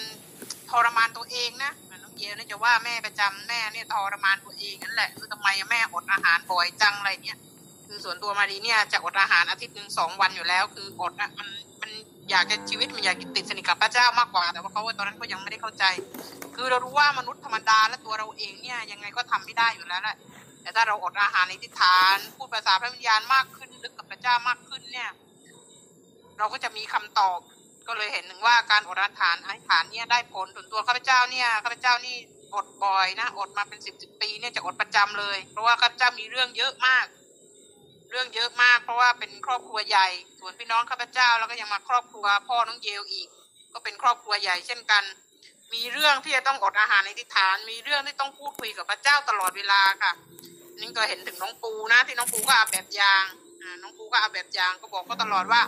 [0.70, 1.72] ทรมานตัวเองนะ
[2.04, 7.38] น้องเยนี่จะว่าแม่ประจำแม่เนี่ยทรมานตัวเองนั่นแหละคือทำไมแม่อดอาหารบ่อยจังอะไรเนี่ย
[7.86, 11.48] คือส่วนตัวมาดีเนี่ยจะอดอาหารอาทิตย์หนึ่งสองวันอยู่แล้ว คืออดอะมัน
[11.82, 11.92] มัน
[12.30, 15.84] อยากจะชีวิตมันอยากติดสนิทกับพระเจ้ามากกว่า แต่ว่าเขาตอนนั้นก็ยังไม่ได้เข้าใจ
[16.56, 20.18] คือเรารู้ว่ามนุษย์ธรรมดาและตัวเราเองเนี่ยยังไงก็ทำไม่ได้อยู่แล้วแหละ
[20.68, 25.10] แต่ถ้าเราอดอาหารในทิฏฐาน พูดภาษาพระวิญญาณมากขึ้นลึกกับพระเจ้ามากขึ้นเนี่ย
[26.38, 27.40] เราก็จะมีคำตอบ
[27.88, 32.16] ก็เลยเห็นหนึ่งว่าการอดอาหารอธิษฐานเนี่ยได้ผลส่วนตัวข้าพเจ้าเนี่ยข้าพเจ้านี่
[32.56, 37.06] อดบ่อยนะอดมาเป็นสิบสิบปีเนี่ยจะอดประจำเลย เพราะว่าข้าพเจ้ามีเรื่องเยอะมาก
[38.12, 40.08] เรื่องเยอะมาก เพราะว่าเป็นครอบครัวใหญ่
[40.40, 43.28] ส่วนพี่น้องข้าพเจ้าแล้วก็ยังมาครอบครัวพ่อน้องเยลอีก
[43.74, 45.04] ก็เป็นครอบครัวใหญ่เช่นกัน
[45.74, 50.12] มีเรื่องที่จะต้องอดอาหารในทิฏฐาน มีเรื่องที่ต้องพูดคุยกับพระเจ้าตลอดเวลาค่ะ
[50.82, 53.24] นี่ก็เห็นถึงน้องปูนะที่น้องปูก็เอาแบบอย่าง
[53.62, 55.62] อ่าน้องปูก็เอาแบบอย่างก็บอกก็ตลอดว่า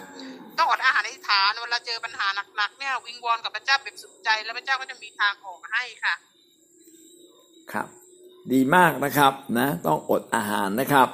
[0.58, 6.14] ต้องอดอาหารในฐานเวลาเจอปัญหาหนักๆเนี่ยวิงวอนกับพระเจ้าเป็นสุดใจ แล้วพระเจ้าก็จะมีทางออกให้ค่ะ
[7.72, 7.88] ครับ
[8.54, 11.08] ดีมากนะครับนะ ต้องอดอาหารนะครับ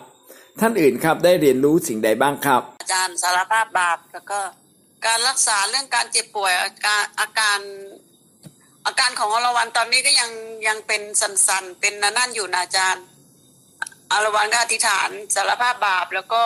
[0.60, 4.40] ท่านอื่นครับได้เรียนรู้สิ่งใดบ้างครับ อาจารย์สารภาพบาปแล้วก็
[5.06, 7.60] การรักษาเรื่องการเจ็บป่วยอาการอาการ
[8.86, 10.32] อาการของอรวันตอนนี้ก็ยัง
[10.68, 13.04] ยังเป็นสันๆเป็นนั่นอยู่นะอาจารย์
[14.16, 16.44] อารวันก็อธิษฐานสารภาพบาป แล้วก็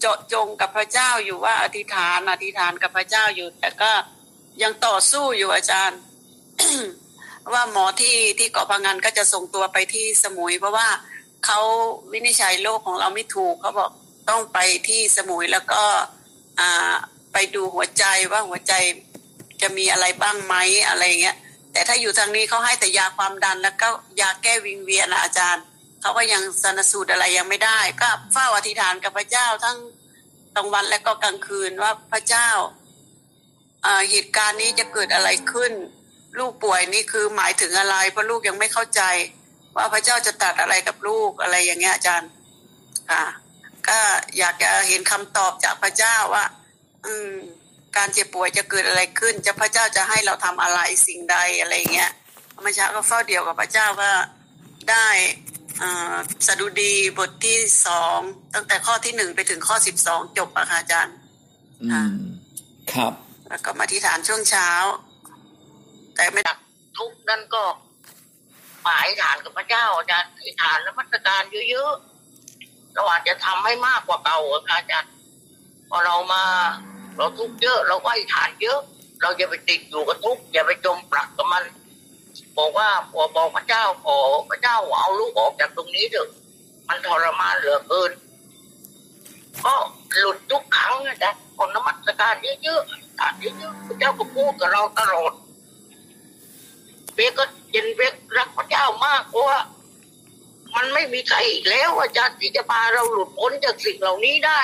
[0.00, 3.90] เจาะจงกับพระเจ้าอยู่ว่าอธิษฐานอธิษฐานกับพระเจ้าอยู่ แต่ก็
[4.62, 6.00] ยังต่อสู้อยู่อาจารย์
[7.52, 10.88] ว่าหมอที่ที่เกาะพังงานก็จะส่งตัวไปที่สมุย เพราะว่า
[11.46, 11.60] เขา
[12.12, 13.90] วินิจฉัยโรคของเราไม่ถูกเขาบอก
[14.28, 14.58] ต้องไป
[14.88, 15.82] ที่สมุยแล้วก็
[16.60, 16.94] อ่า
[17.32, 18.72] ไปดูหัวใจว่าหัวใจ
[19.62, 20.54] จะมีอะไรบ้างไหม
[20.88, 21.36] อะไรเงี้ย
[21.72, 23.88] แต่ถ้าอยู่ทางนี้เขาให้แต่ยาความดันแล้วก็
[24.20, 25.64] ยาแก้วิงเวียนนะอาจารย์
[26.00, 29.78] เขาก็ยังสนสูตรอะไรยังไม่ได้ ก็เฝ้าอธิษฐานกับพระเจ้าทั้ง
[30.56, 32.48] กลางวันและก็กลางคืนว่าพระเจ้า
[33.84, 35.72] อ่าเหตุการณ์นี้จะเกิดอะไรขึ้น
[36.38, 39.02] ลูกป่วยนี่คือหมายถึงอะไร เพราะลูกยังไม่เข้าใจ
[39.76, 42.30] ว่าพระเจ้าจะตัดอะไรกับลูกอะไรอย่างเงี้ยอาจารย์
[43.10, 43.24] ค่ะ
[43.88, 43.98] ก็
[44.38, 46.44] อยากจะเห็นคำตอบจากพระเจ้าว่า
[47.04, 47.32] อืม
[47.96, 52.10] การเจ็บป่วยจะเกิดอะไรขึ้น จะพระเจ้าจะให้เราทำอะไรสิ่งใดอะไรเงี้ย
[52.62, 54.10] เมื่อเช้าก็เฝ้าเดียวกับพระเจ้าก็
[54.90, 55.08] ได้
[56.46, 58.18] สดุดีบทที่สอง
[58.54, 61.14] ตั้งแต่ข้อที่หนึ่งไปถึงข้อสิบสองจบอะค่ะอาจารย์
[61.82, 62.14] อืม
[62.92, 63.12] ครับ
[63.48, 64.68] แล้วก็มาที่ฐานช่วงเช้า
[66.14, 66.58] แต่ไม่ดัก
[66.98, 67.62] ทุกข์นั่นก็
[68.82, 75.12] หมายฐานกับพระเจ้าอาจารย์อธิษฐานและมัสการเยอะๆเราอาจจะทำให้มากกว่าเก่าอะค่ะอาจารย์
[75.88, 76.44] พอเรามา
[77.16, 78.78] เราทุกข์เยอะ เราก็อธิษฐานเยอะ
[79.22, 81.62] เราอย่าไปติดอยู่กับทุกข์อย่าไปจมปลักกับมัน
[82.60, 84.16] บอกว่าขอบอกพระเจ้าขอ
[84.50, 86.28] พระเจ้าเอาลูกออกจากตรงนี้เถอะ
[86.88, 88.10] มันทรมานเหลือเกิน
[89.64, 89.74] ก็
[90.18, 95.32] หลุดทุกครั้งนะจ๊ะคนนมัสการเยอะๆอธิษฐานเยอะๆพระเจ้าก็พูดกับเราตลอด
[97.14, 99.58] เปกก็เย็นเปกรักพระเจ้ามากเพราะว่า
[100.74, 104.60] มันไม่มีใครอีกแล้วอาจารย์ที่จะพาเราหลุดพ้นจากสิ่งเหล่านี้ได้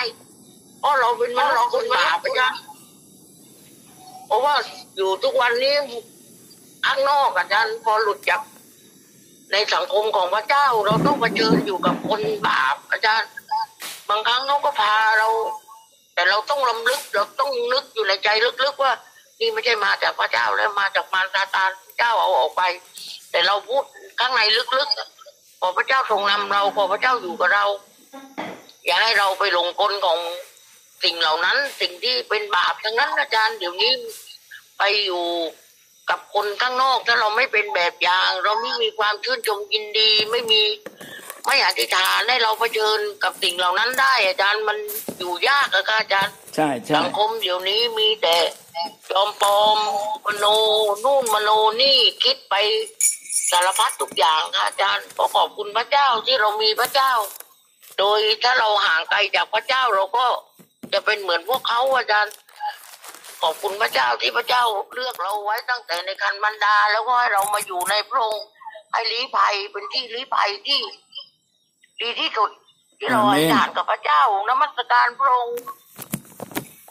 [0.79, 2.61] เพราะเราเป็นมนุษย์คนบาปอาจารย์
[4.27, 4.55] เพราะว่า
[4.97, 5.75] อยู่ทุกวันนี้
[6.87, 8.41] ข้างนอกอาจารย์พอหลุดจาก
[9.53, 13.29] ในสังคมของพระเจ้า เราต้องเผชิญอยู่กับคนบาป อาจารย์
[14.09, 15.29] บางครั้งเขาก็พาเรา
[16.15, 18.29] แต่เราต้องลำลึกเราต้องนึกอยู่ในใจ
[18.65, 18.93] ลึกๆว่า
[19.41, 22.63] นี่ไม่ใช่มาจากพระเจ้าแล้วมาจากมารซาตานเจ้าเอาออกไป
[23.31, 23.83] แต่เราพูด
[24.21, 24.41] ข้างใน
[24.79, 27.65] ลึกๆขอพระเจ้าทรงนำเราขอพระเจ้าอยู่กับเรา
[28.85, 30.19] อย่าให้เราไปหลงกลของ
[31.05, 33.93] สิ่งเหล่านั้น สิ่งที่เป็นบาปทั้งนั้นอาจารย์เดี๋ยวนี้
[34.79, 35.25] ไปอยู่
[36.11, 40.63] กับคนข้างนอกถ้าเราไม่เป็นแบบอย่าง เราไม่มีความชื่นชมยินดี ไม่มี
[41.47, 44.79] ไม่อธิษฐานให้เราเผชิญกับสิ่งเหล่านั้นได้ อาจารย์มัน
[45.19, 48.37] อยู่ยากอะค่ะอาจารย์ใช่ใช่สังคมเดี๋ยวนี้มีแต่
[49.11, 49.79] จอมปลอม
[50.27, 50.47] มโน
[51.05, 51.51] นู่นมโน
[51.81, 52.55] นี่คิดไป
[53.51, 57.13] สารพัดทุกอย่างค่ะอาจารย์ก็ขอบคุณพระเจ้าที่เรามีพระเจ้า
[57.99, 60.27] โดยถ้าเราห่างไกลจากพระเจ้าเราก็
[60.93, 62.33] จะเป็นเหมือนพวกเขาอาจารย์
[63.43, 64.65] ขอบคุณพระเจ้าที่พระเจ้า
[64.95, 68.49] เลือกเราไว้ตั้งแต่ในคันบรรดา แล้วก็ให้เรามาอยู่ในพระองค์
[68.93, 70.81] ให้ลี้ภัยเป็นที่ลี้ภัยที่
[72.01, 72.51] ดีที่สุด
[72.99, 75.61] ที่เราอธิษฐานกับพระเจ้านมัสการพระองค์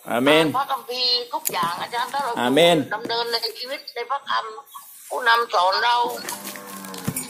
[0.09, 5.95] อาเมนพระคัมภีร์ทุกอย่างอาจารย์ถ้าเราอาเมนดำเนินในชีวิตในพระคำผู้นำสอนเรา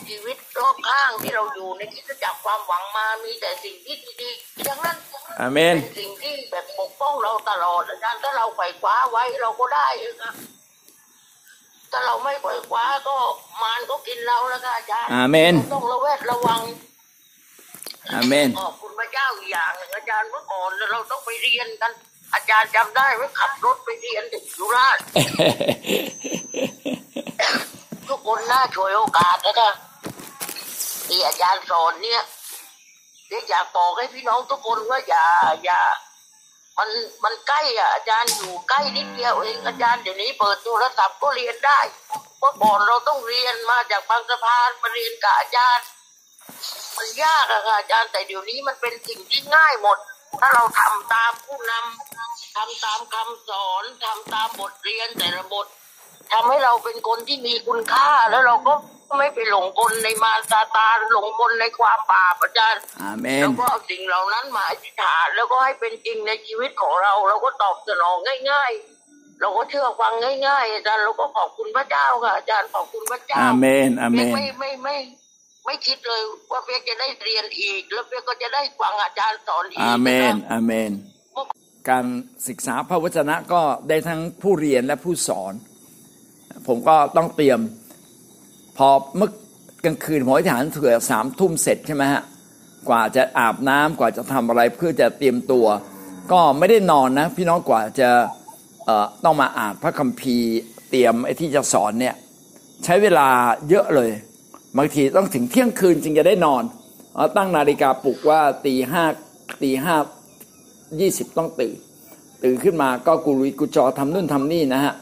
[0.07, 4.97] ชีวิตรอบข้างที่เราอยู่ในคริดจักรความหวังมามีแต่สิ่งที่ดีๆทั้งนั้น
[5.39, 9.87] อาเมนเป็นสิ่งที่แบบปกป้องเราตลอดอาจารย์ถ้าเราไขว่คว้าไว้เราก็ได้
[10.23, 10.33] นะ
[11.91, 13.15] ถ้าเราไม่ไขว่คว้าก็
[13.61, 16.61] มารก็กินเราแล้วค่ะอาจารย์อาเมนเราต้องระแวดระวัง
[18.11, 21.91] อาเมนขอบคุณพระเจ้าอีกอย่างหนึ่งอาจารย์เมื่อก่อนเราต้องไปเรียนกัน
[22.33, 25.03] อาจารย์จำได้ว่าขับรถไปเรียนถึงสุราษฎร์
[28.09, 29.71] ทุกคนน่าช่วยโอกาสนะคะ
[31.07, 32.21] ที่อาจารย์สอนเนี่ย
[33.27, 35.25] เดี๋ยวอยากบอกให้พี่น้องทุกคนว่าอย่า
[35.63, 35.81] อย่า
[36.77, 36.89] มัน
[37.23, 41.79] มันใกล้อะอาจารย์อยู่ใกล้นิดเดียวเองอาจารย์เดี๋ยวนี้เปิดโทรศัพท์ก็เรียนได้
[42.39, 45.85] เมื่อก่อนเราต้องเรียนมาจากบางสะพานมาเรียนกับอาจารย์
[46.97, 49.97] มันยากอะค่ะอาจารย์แต่เดี๋ยวนี้มันเป็นสิ่งที่ง่ายหมด
[50.39, 55.67] ถ้าเราทำตามผู้นำทำตามคำสอนทำตามบทเรียนแต่ละบท
[56.31, 58.73] ทำให้เราเป็นคนที่มีคุณค่าแล้วเราก็
[59.17, 68.15] ไม่ไปหลงกลในมารซาตานหลงกลในความบาปอาจารย์อาเมนแล้วก็เอาสิ่งเหล่านั้นมาอธิษฐานแล้วก็ให้เป็นจริงในชีวิตของเรา เราก็ตอบสนอง
[68.51, 68.71] ง่าย
[69.05, 70.13] ๆเราก็เชื่อฟัง
[70.47, 74.97] ง่ายๆอาจารย์เราก็ขอบคุณพระเจ้าค่ะอาจารย์ขอบคุณพระเจ้าอาเมนอาเมเปียกนไม่ไม่ไม่
[75.65, 80.91] ไม่คิดเลยว่าเปียกจะได้เรียนอีก แล้วเปียกก็จะได้ฟังอาจารย์สอนอีกอาเมนะคะอาเมน
[81.89, 82.05] การ
[82.47, 85.53] ศึกษาพระวจนะก็ได้ทั้งผู้เรียนและผู้สอน
[86.67, 87.59] ผมก็ต้องเตรียม
[88.77, 89.29] พอเมื่อ
[89.85, 92.23] กลางคืนผมอธิษฐานเถื่อสามทุ่มเสร็จใช่ไหมฮะ
[92.89, 95.65] กว่าจะอาบน้ำกว่าจะทำอะไรเพื่อจะเตรียมตัว
[96.31, 98.09] ก็ไม่ได้นอนนะ พี่น้องกว่าจะ
[98.85, 100.51] เอ่อต้องมาอ่านพระคัมภีร์
[100.89, 102.15] เตรียมไอ้ที่จะสอนเนี่ย
[102.83, 103.27] ใช้เวลา
[103.69, 104.11] เยอะเลย
[104.77, 106.63] บางทีต้องถึงเที่ยงคืนจึงจะได้นอน
[107.17, 109.03] อตั้งนาฬิกาปลุกว่าตีห้า
[109.63, 109.95] ตีห้า
[110.99, 111.75] ยี่สิบต้องตื่น
[112.43, 114.93] ตื่นขึ้นมาก็กุรุยกุจอทำนู่นทำนี่นะฮะ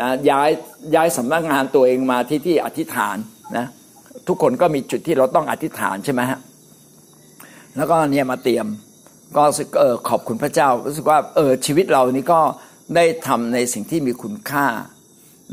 [0.00, 0.50] นะย้าย
[0.94, 3.16] ย้ายสำนักงานตัวเองมาที่ที่อธิษฐาน
[3.56, 3.66] นะ
[4.28, 6.38] ทุกคนก็มีจุดที่เราต้องอธิษฐานใช่ไหมฮะ
[7.76, 8.66] แล้วก็เนี่ยมาเตรียม
[9.36, 12.40] ก็สึกเออขอบคุณพระเจ้ารู้สึกว่าเออชีวิตเรานี้ก็
[12.96, 14.66] ได้ทำในสิ่งที่มีคุณค่า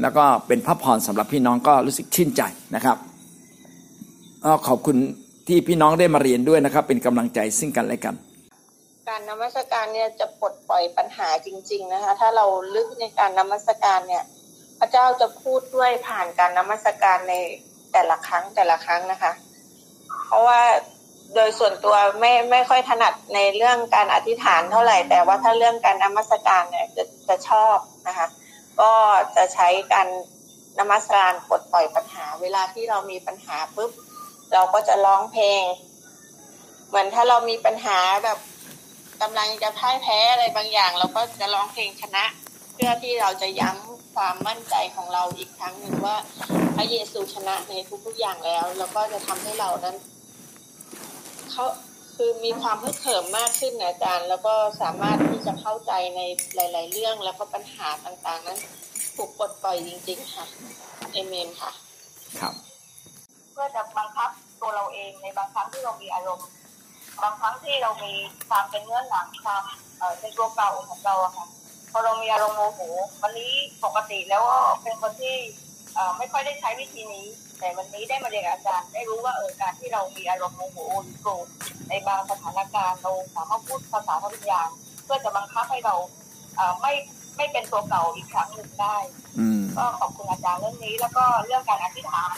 [0.02, 2.41] แล้วก็เป็นพระพรสำหรับพี่น้องก็รู้สึกชื่นใจ
[2.76, 2.98] นะครับ
[4.46, 4.98] ก็ขอบคุณ
[5.48, 8.16] ที่พี่น้องได้มาเรียนด้วยนะครับ เป็นกำลังใจซึ่งกันและกัน
[9.10, 14.24] การนมัสการเนี่ยจะปลดปล่อยปัญหาจริง ๆนะคะ ถ้าเราลึกในการนมัสการเนี่ย
[14.84, 17.36] ระเจ้าจะพูดด้วยผ่านการนมัสการใน
[17.94, 19.32] แต่ละครั้งแต่ละครั้งนะคะ
[20.26, 20.62] เพราะว่า
[21.36, 27.78] โดยส่วนตัวไม่ไม่ค่อยถนัดในเรื่องการอธิษฐานเท่าไหร่ แต่ว่าถ้าเรื่องการนมัสการเนี่ยจะจะชอบ
[28.08, 28.28] นะคะ
[28.82, 28.92] ก็
[29.36, 30.08] จะใช้การ
[30.80, 33.92] นมัสการปลดปล่อยปัญหา เวลาที่เรามีปัญหาปุ๊บ
[34.54, 35.62] เราก็จะร้องเพลง
[36.88, 38.40] เหมือนถ้าเรามีปัญหาแบบ
[39.22, 42.24] กำลังจะพ่ายแพ้อะไรบางอย่าง เราก็จะร้องเพลงชนะ
[42.74, 46.15] เพื่อที่เราจะย้ำความมั่นใจของเราอีกครั้งหนึ่งว่า
[46.76, 47.74] พระเยซูชนะใน
[48.05, 49.95] ทุกๆอย่างแล้ว แล้วก็จะทำให้เรานั้น
[51.51, 51.65] เขา
[52.15, 56.21] คือมีความพึกเขิมมากขึ้นนะอาจารย์ แล้วก็สามารถที่จะเข้าใจใน
[56.55, 58.59] หลาย ๆ เรื่องแล้วก็ปัญหาต่างๆ นั้น
[59.15, 60.45] ถูกปลดปล่อยจริง ๆ ค่ะ
[61.11, 61.71] เอเมนค่ะ
[62.39, 62.53] ครับ
[63.51, 64.30] เพื่อจะบังคับ
[64.61, 66.47] ตัวเราเองในบางครั้งที่เรามีอารมณ์
[67.21, 68.13] บางครั้งที่เรามี
[68.49, 69.63] ความเป็นเนื้อหนังความ
[69.97, 71.47] เอ่อเป็นตัวเก่าของเราอะค่ะ
[71.94, 72.80] พอเรามีอารมณ์โมโห
[73.24, 75.36] วันนี้ปกติแล้วก็เป็นคนที่
[75.96, 77.26] เอ่อไม่ค่อยได้ใช้วิธีนี้
[77.60, 81.48] แต่วันนี้ได้มาเรียนกับอาจารย์ได้รู้ว่าเออการที่เรามีอารมณ์โมโหหรือโกรธ
[81.89, 84.70] ในบางสถานการณ์เราสามารถพูดภาษาพระวิญญาณ
[85.04, 85.96] เพื่อจะบังคับให้เรา
[86.56, 86.94] เอ่อไม่
[87.38, 88.98] ไม่เป็นตัวเก่าอีกครั้งหนึ่งได้
[89.39, 92.36] อืมก็ขอบคุณอาจารย์เรื่องนี้ แล้วก็เรื่องการอธิษฐาน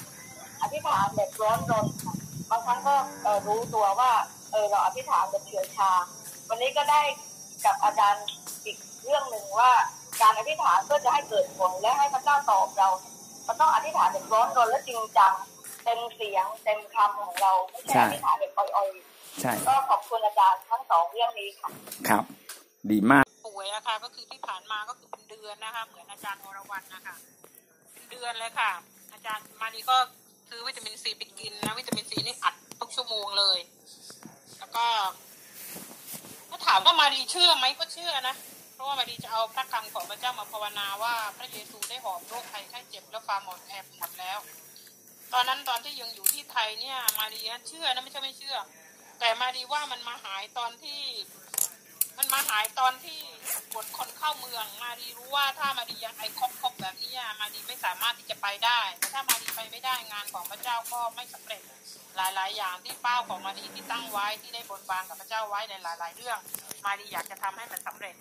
[0.61, 2.15] อธิษฐานแบบร้อนรนค่ะ
[2.49, 4.11] บางครั้งก็เอ่อรู้ตัวว่า
[4.51, 5.91] เออเราอธิษฐานแบบเฉื่อยชา
[6.49, 7.01] วันนี้ก็ได้
[7.65, 8.25] กับอาจารย์
[8.65, 9.71] อีก เรื่องหนึ่งว่า
[10.21, 12.89] การอธิษฐานเพื่อจะให้เกิดผลและให้พระเจ้าตอบเรา
[13.47, 15.33] มันต้องอธิษฐานแบบร้อนรนและจริงจัง
[15.83, 18.89] เต็มเสียงเต็มคำของเราไม่ใช่ใช่อธิษฐานแบบอ่อย
[19.41, 21.69] ใช่ๆก็ขอบคุณอาจารย์ทั้งสองเรื่องนี้ค่ะ
[22.09, 22.23] ครับ
[22.91, 27.15] ดีมากป่วยอะค่ะก็คือที่ผ่านมาก็คือเป็นเดือนนะคะ เหมือนอาจารย์วรวรรณนะคะ
[27.93, 28.71] เป็นเดือนเลยค่ะ
[29.13, 29.97] อาจารย์มานีก็
[30.49, 33.59] ซื้อวิตามินซีไปกินนะวิตามินซีนี่อัดทุกชั่วโมงเลย
[34.59, 34.85] แล้วก็
[36.49, 38.35] ถ้าถามว่ามาดีเชื่อไหมก็เชื่อนะ
[38.75, 44.39] เพราะว่ามาดีจะเอาพระคำของพระเจ้ามาภาวนาว่าพระเยซูได้หอบโรคภัยไข้เจ็บและความหมดแอบหมดแล้ว
[45.33, 48.57] ตอนนั้นตอนที่ยังอยู่ที่ไทยเนี่ย มาดีเชื่อนะไม่ใช่ไม่เชื่อ
[49.19, 50.99] แต่มาดีว่ามันมาหายตอนที่
[52.17, 53.19] มันมาหายตอนที่
[53.75, 61.61] บทคนเข้าเมือง มาดีรู้ว่าถ้ามาดียังไอคบคบแบบนี้อะมาดีไม่สามารถที่จะไปได้แต่ถ้ามาดีไปไม่ได้งานของพระเจ้าก็ไม่สำเร็จ
[62.15, 66.39] หลาย ๆ อย่างที่เป้าของมาดีที่ตั้งไว้ที่ได้บนบานกับพระเจ้าไว้ในหลาย ๆ เรื่อง
[66.85, 68.15] มาดีอยากจะทำให้มันสำเร็จ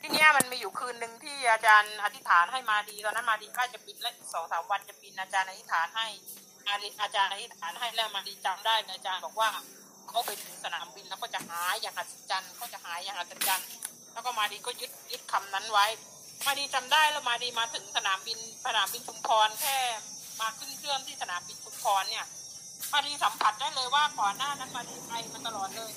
[0.00, 6.06] ที่เนี้ยมันมีอยู่คืนหนึ่งที่อาจารย์อธิษฐานให้มาดีตอนนั้นมาดีใกล้จะบินและอีกสองสามวันจะบินอาจารย์อธิษฐานให้
[6.66, 9.50] มาอาจารย์อธิษฐานให้แล้วมาดีจำได้เลยอาจารย์บอกว่า
[10.08, 13.68] เขาไปถึงสนามบินแล้วก็จะหายอย่างอัศจรรย์เขาจะหายอย่างอัศจรรย์
[14.12, 15.86] แล้วก็มาดีก็ยึดยึดคำนั้นไว้
[16.46, 19.76] มาดีจำได้แล้วมาดีมาถึงสนามบินสนามบินชุมพรแค่
[20.40, 22.24] มาขึ้นเครื่องที่สนามบินชุมพรเนี่ย
[22.92, 25.92] มาดีสัมผัสได้เลยว่าก่อนหน้านั้นมาดีไอมาตลอดเลย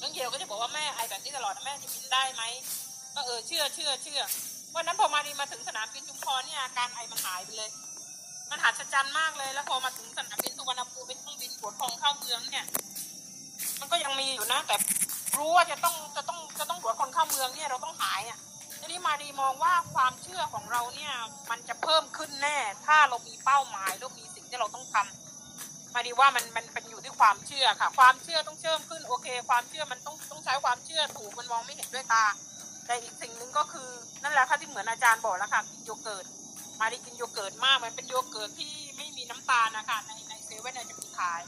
[0.00, 2.42] น้องเยลก็จะบอกว่าแม่ไอแบบนี้ตลอดแม่จะบินได้ไหม
[3.14, 4.20] ก็เออเชื่อเชื่อเชื่อ
[4.74, 7.70] วันนั้นพอมาดีมาถึงสนามบินชุมพรเนี่ยอาการไอมันหายไปเลย
[8.50, 12.64] มันหัศจรรย์มากเลย แล้วพอมาถึงสนามบินสุวรรณภูมิเป็นเครื่องบินปวดพองเข้าเมืองเนี่ย
[13.80, 14.76] มันก็ยังมีอยู่นะ แต่
[15.38, 18.38] รู้ว่าจะต้องจะต้องจะต้องตรวจคนเข้าเมืองเนี่ยเราต้องหายอะ
[18.80, 21.12] ทีนี้มาดีมองว่าความเชื่อของเราเนี่ย
[21.50, 32.24] มันจะเพิ่มขึ้นแน่ ถ้าเรามีเป้าหมายเรามีสิ่งที่เราต้องทำมาดีว่ามันมันเป็นอยู่ที่ความเชื่อค่ะ ความเชื่อต้องเชื่อมขึ้นโอเค ความเชื่อมันต้องต้องใช้ความเชื่อถูกมันมองไม่เห็นด้วยตา
[32.86, 33.88] แต่อีกสิ่งหนึ่งก็คือ
[34.22, 36.24] นั่นแหละค่ะที่เหมือนอาจารย์บอกแล้วค่ะกินโยเกิร์ต
[36.80, 41.40] มาดีกินโยเกิร์ตมากมันเป็นโยเกิร์ตที่ไม่มีน้ำตาลนะคะในในเซเว่นจะมีขาย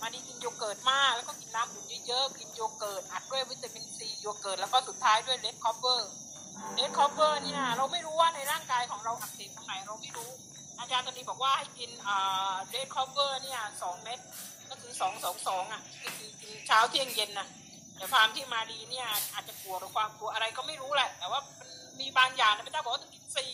[0.00, 6.10] มาดีกินโยเกิร์ตมาก แล้วก็กินน้ำอุ่นเยอะๆกินโยเกิร์ตอัดด้วยวิตามินซีโยเกิร์ตแล้วก็สุดท้ายด้วย red copper
[6.74, 10.30] เลดคอปเปอร์เนี่ยเราไม่รู้ว่าในร่างกายของเราอักเสบตรงไหนเราไม่รู้
[10.78, 14.18] อาจารย์ตอนนี้บอกว่าให้กินอ่าเลดคอปเปอร์เนี่ยสองเม็ด
[14.70, 17.48] ก็คือสองสองสองอะก็คือกินเช้าเที่ยงเย็นน่ะ
[17.96, 21.40] แต่ความที่มาดีเนี่ยอาจจะกลัวหรือความกลัวอะไรก็ไม่รู้แหละ แต่ว่า
[22.00, 23.52] มีบางอย่างนะพระเจ้าบอกว่าต้องกินสี่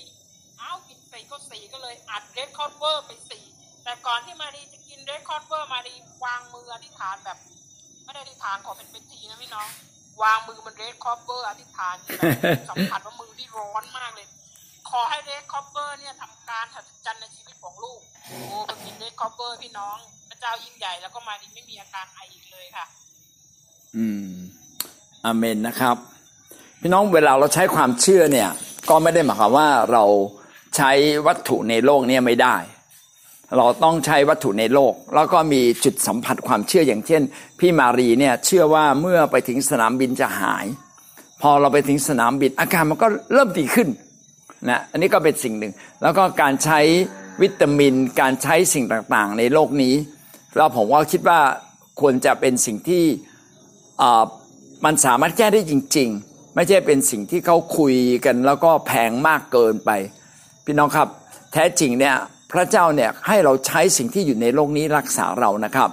[0.60, 3.44] อ้าวกินสี่ก็สี่ก็เลยอัดเรดคอร์เวอร์ไปสี่
[3.84, 7.38] แต่ก่อนที่มาดีจะกินเรดคอร์เวอร์มาดีวางมืออธิษฐานแบบ
[8.04, 9.68] ไม่ได้อธิษฐานขอเป็นเป็นทีนะพี่น้อง
[10.22, 11.96] วางมือบนเรดคอร์เวอร์อธิษฐาน
[12.68, 14.26] สัมผัสว่ามือที่ร้อนมากเลย
[14.90, 19.96] ขอให้เรดคอร์เวอร์เนี่ยทำการหัศจรรย์ในชีวิตของลูกโอ้ไปกินเรดคอร์เวอร์พี่น้อง
[20.28, 22.86] พระเจ้ายิ่งใหญ่แล้วก็มาดีไม่มีอาการไออีกเลยค่ะ
[23.96, 24.30] อืม
[25.24, 25.96] อเมนนะครับ
[26.80, 28.48] พี่น้องเวลาเราใช้ความเชื่อเนี่ย
[28.88, 30.04] ก็ไม่ได้หมายความว่าเรา
[30.76, 30.90] ใช้
[31.26, 32.56] วัตถุในโลกเนี้ไม่ได้
[33.56, 37.22] เราต้องใช้วัตถุในโลก แล้วก็มีจุดสัมผัสความเชื่ออย่างเช่น
[37.58, 40.66] พี่มารีเนี่ยเชื่อว่าเมื่อไปถึงสนามบินจะหาย
[41.42, 43.88] พอเราไปถึงสนามบินอาการมันก็เริ่มดีขึ้น
[44.68, 45.72] นะอันนี้ก็เป็นสิ่งหนึ่ง
[46.02, 46.80] แล้วก็การใช้
[47.42, 49.94] วิตามินการใช้สิ่งต่างๆ ในโลกนี้
[50.56, 51.40] เราผมว่าคิดว่า
[52.00, 53.04] ควรจะเป็นสิ่งที่
[54.84, 57.94] มันสามารถแก้ได้จริง ๆ ไม่ใช่เป็นสิ่งที่เขาคุย
[58.24, 59.90] กันแล้วก็แพงมากเกินไป
[60.64, 61.08] พี่น้องครับ
[61.52, 62.16] แท้จริงเนี่ย
[62.52, 65.90] พระเจ้าเนี่ยให้เราใช้สิ่งที่อยู่ในโลกนี้รักษาเรานะครับ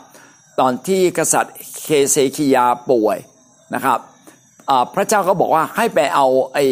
[0.59, 3.17] ตอนที่กษัตริย์เคเซคิยาป่วย
[3.75, 3.99] นะครับ
[4.95, 6.65] พระเจ้าก็บอกว่าให้ไปเอาไอ้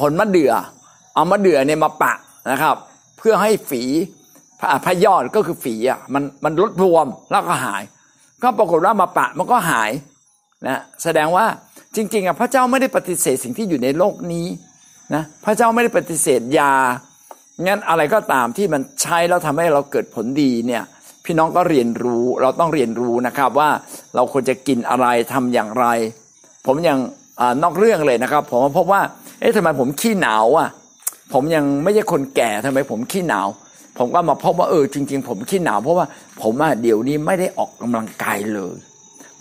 [0.00, 0.52] ผลมะเดื่อ
[1.14, 2.12] เอามะเดื่อเนี่ยมาปะ
[2.50, 2.76] นะครับ
[3.18, 3.82] เพื่อให้ฝี
[4.84, 7.82] พระยอดก็คือฝีอะมันมันลดบวมแล้วก็หาย
[8.44, 9.90] ก็ปรากฏว่ามาปะมันก็หาย
[10.66, 11.46] นะแสดงว่า
[11.96, 14.46] จริงๆอะพระเจ้าไม่ได้ปฏิเสธสิ่งที่อยู่ในโลกนี้
[15.14, 16.72] นะพระเจ้าไม่ได้ปฏิเสธยา
[17.62, 20.82] งั้นอะไรก็ตามที่มันใช้แล้วทำให้เราเกิดผลดีเนี่ย
[21.24, 23.70] พี่น้องก็เรียนรู้เราต้องเรียนรู้นะครับว่า
[24.14, 25.86] เราควรจะกินอะไรทำอย่างไร
[26.66, 26.98] ผมยัง
[27.40, 29.02] อนอกเรื่องเลยนะครับ ผมพบว่า
[29.40, 30.68] เอ๊ะทำไมผมขี้หนาวอะ
[31.32, 33.46] ผมยังไม่ใช่คนแก่ทำไมผมขี้หนาว
[33.98, 36.06] ผมก็มาพบว่าเออจริง ๆ ผมขี้หนาวเพราะว่า
[36.42, 38.76] ผมอะเดี๋ยวนี้ไม่ได้ออกกำลังกายเลย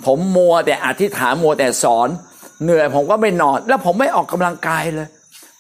[0.06, 2.10] ผมมัวแต่อธิษฐานมัวแต่สอน
[2.64, 5.08] เหนื่อยผมก็ไม่นอน แล้วผมไม่ออกกำลังกายเลย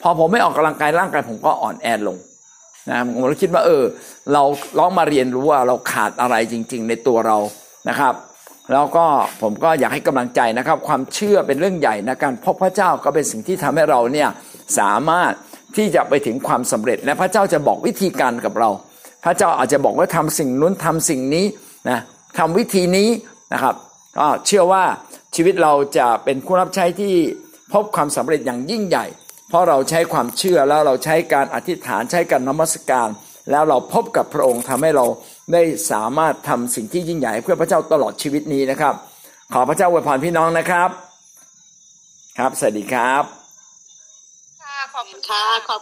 [0.01, 2.17] พอผมไม่ออกกำลังกายร่างกายผมก็อ่อนแอลง
[2.89, 3.83] นะผมก็คิดว่าเออ
[4.33, 4.43] เรา
[4.77, 7.37] ลองมาเรียนรู้ว่าเราขาดอะไรจริง ๆ ในตัวเรา
[7.89, 8.13] นะครับ
[8.71, 9.05] แล้วก็
[9.41, 14.29] ผมก็อยากให้กำลังใจนะครับ ความเชื่อเป็นเรื่องใหญ่นะการพบพระเจ้าก็เป็นสิ่งที่ทำให้เราเนี่ย
[14.79, 15.31] สามารถ
[15.75, 18.69] ที่จะไปถึงความสำเร็จ และพระเจ้าจะบอกวิธีการกับเรา
[19.25, 21.45] พระเจ้าอาจจะบอกว่าทำสิ่งนู้นทำสิ่งนี้
[21.89, 21.99] นะ
[22.39, 23.09] ทำวิธีนี้
[23.53, 23.75] นะครับ
[24.17, 24.83] ก็เชื่อว่า
[25.35, 27.13] ชีวิตเราจะเป็นผู้รับใช้ที่
[27.73, 29.05] พบความสำเร็จอย่างยิ่งใหญ่
[29.49, 33.09] เพราะเราใช้ความเชื่อแล้วเราใช้การอธิษฐานใช้การนมัสการ
[33.51, 35.05] แล้วเราพบกับพระองค์ทำให้เรา
[35.53, 35.61] ได้
[35.91, 38.93] สามารถทำสิ่งที่ยิ่งใหญ่ เพื่อพระเจ้าตลอดชีวิตนี้นะครับ
[39.53, 40.89] ขอพระเจ้าอวยพรพี่น้องนะครับ
[42.37, 43.42] ครับสวัสดีครับ
[45.29, 45.81] ค่ะขอบ